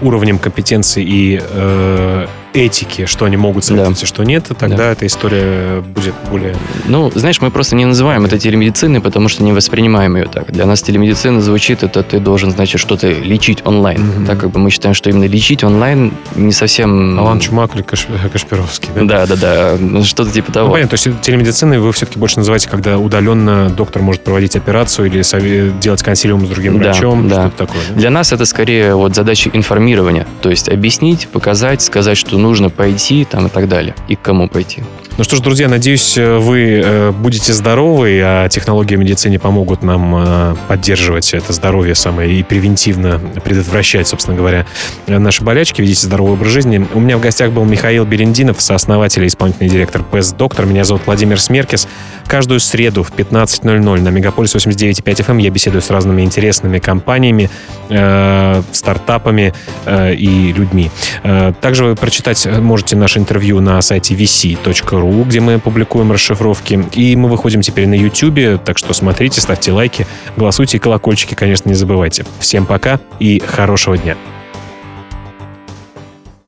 уровнем 0.00 0.40
компетенции 0.40 1.04
и 1.04 1.40
э, 1.40 2.26
этики, 2.54 3.06
что 3.06 3.24
они 3.24 3.36
могут 3.36 3.64
советовать, 3.64 4.02
а 4.02 4.06
что 4.06 4.22
нет, 4.24 4.44
тогда 4.58 4.76
Да. 4.76 4.92
эта 4.92 5.06
история 5.06 5.80
будет 5.80 6.14
более... 6.30 6.54
Ну, 6.86 7.10
знаешь, 7.14 7.40
мы 7.40 7.50
просто 7.50 7.76
не 7.76 7.84
называем 7.84 8.24
это 8.24 8.38
телемедициной, 8.38 9.00
потому 9.00 9.28
что 9.28 9.42
не 9.42 9.52
воспринимаем 9.52 10.16
ее 10.16 10.26
так. 10.26 10.52
Для 10.52 10.66
нас 10.66 10.82
телемедицина 10.82 11.40
звучит, 11.40 11.82
это 11.82 12.02
ты 12.02 12.18
должен, 12.20 12.50
значит, 12.50 12.80
что-то 12.80 13.08
лечить 13.10 13.64
онлайн. 13.66 14.02
Мгм. 14.06 14.26
Так 14.26 14.38
как 14.40 14.50
бы 14.50 14.58
мы 14.60 14.70
считаем, 14.70 14.94
что 14.94 15.08
именно 15.10 15.24
лечить 15.24 15.64
онлайн 15.64 16.12
не 16.36 16.52
совсем... 16.52 17.18
Алан 17.18 17.40
Чумак 17.40 17.74
или 17.74 17.82
Каш- 17.82 18.06
Кашпировский, 18.32 18.90
да? 18.94 19.02
Да, 19.04 19.26
да, 19.26 19.36
да, 19.36 19.76
ну, 19.78 20.04
что-то 20.04 20.30
типа 20.30 20.48
Ну, 20.48 20.54
того. 20.54 20.70
понятно, 20.72 20.96
то 20.96 21.08
есть 21.08 21.20
телемедициной 21.22 21.78
вы 21.78 21.92
все-таки 21.92 22.18
больше 22.18 22.38
называете, 22.38 22.68
когда 22.68 22.98
удаленно 22.98 23.70
доктор 23.70 24.02
может 24.02 24.22
проводить 24.22 24.56
операцию 24.56 25.06
или 25.08 25.20
сове- 25.20 25.78
делать 25.80 26.02
консилиум 26.02 26.44
с 26.46 26.48
другим 26.50 26.78
Да, 26.78 26.84
врачом, 26.92 27.28
да. 27.28 27.42
что-то 27.48 27.66
такое. 27.66 27.82
да? 27.90 27.94
Для 27.94 28.10
нас 28.10 28.32
это 28.32 28.44
скорее 28.44 28.94
вот 28.94 29.14
задача 29.14 29.50
информирования, 29.52 30.26
то 30.42 30.50
есть 30.50 30.68
объяснить, 30.68 31.28
показать, 31.28 31.80
сказать, 31.82 32.18
что 32.18 32.36
нужно 32.42 32.68
пойти 32.68 33.24
там 33.24 33.46
и 33.46 33.50
так 33.50 33.68
далее, 33.68 33.94
и 34.08 34.16
к 34.16 34.20
кому 34.20 34.48
пойти. 34.48 34.82
Ну 35.18 35.24
что 35.24 35.36
ж, 35.36 35.40
друзья, 35.40 35.68
надеюсь, 35.68 36.16
э, 36.16 36.38
вы 36.38 36.80
э, 36.82 37.10
будете 37.10 37.52
здоровы, 37.52 38.18
а 38.24 38.48
технологии 38.48 38.96
медицине 38.96 39.38
помогут 39.38 39.82
нам 39.82 40.14
э, 40.16 40.54
поддерживать 40.68 41.34
это 41.34 41.52
здоровье 41.52 41.94
самое 41.94 42.32
и 42.32 42.42
превентивно 42.42 43.20
предотвращать, 43.44 44.08
собственно 44.08 44.36
говоря, 44.36 44.66
наши 45.06 45.44
болячки, 45.44 45.82
ведите 45.82 46.06
здоровый 46.06 46.32
образ 46.32 46.52
жизни. 46.52 46.86
У 46.94 47.00
меня 47.00 47.18
в 47.18 47.20
гостях 47.20 47.52
был 47.52 47.64
Михаил 47.66 48.06
Берендинов, 48.06 48.62
сооснователь 48.62 49.24
и 49.24 49.26
исполнительный 49.26 49.68
директор 49.68 50.02
ПЭС 50.02 50.32
«Доктор». 50.32 50.64
Меня 50.64 50.84
зовут 50.84 51.02
Владимир 51.04 51.38
Смеркис. 51.38 51.86
Каждую 52.26 52.60
среду 52.60 53.02
в 53.02 53.12
15.00 53.12 54.00
на 54.00 54.08
Мегаполис 54.08 54.54
89.5 54.54 55.04
FM 55.04 55.30
эм 55.30 55.38
я 55.38 55.50
беседую 55.50 55.82
с 55.82 55.90
разными 55.90 56.22
интересными 56.22 56.78
компаниями, 56.78 57.50
э, 57.88 58.62
стартапами 58.72 59.52
э, 59.84 60.14
и 60.14 60.52
людьми. 60.52 60.90
Э, 61.22 61.52
Также 61.60 61.84
вы 61.84 61.94
прочитать 61.94 62.46
можете 62.46 62.96
наше 62.96 63.18
интервью 63.18 63.60
на 63.60 63.80
сайте 63.82 64.14
vc.ru, 64.14 65.24
где 65.24 65.40
мы 65.40 65.58
публикуем 65.58 66.12
расшифровки. 66.12 66.84
И 66.92 67.16
мы 67.16 67.28
выходим 67.28 67.62
теперь 67.62 67.86
на 67.86 67.94
YouTube, 67.94 68.62
так 68.64 68.78
что 68.78 68.92
смотрите, 68.94 69.40
ставьте 69.40 69.72
лайки, 69.72 70.06
голосуйте 70.36 70.78
и 70.78 70.80
колокольчики, 70.80 71.34
конечно, 71.34 71.68
не 71.68 71.74
забывайте. 71.74 72.24
Всем 72.38 72.66
пока 72.66 73.00
и 73.18 73.40
хорошего 73.40 73.98
дня. 73.98 74.16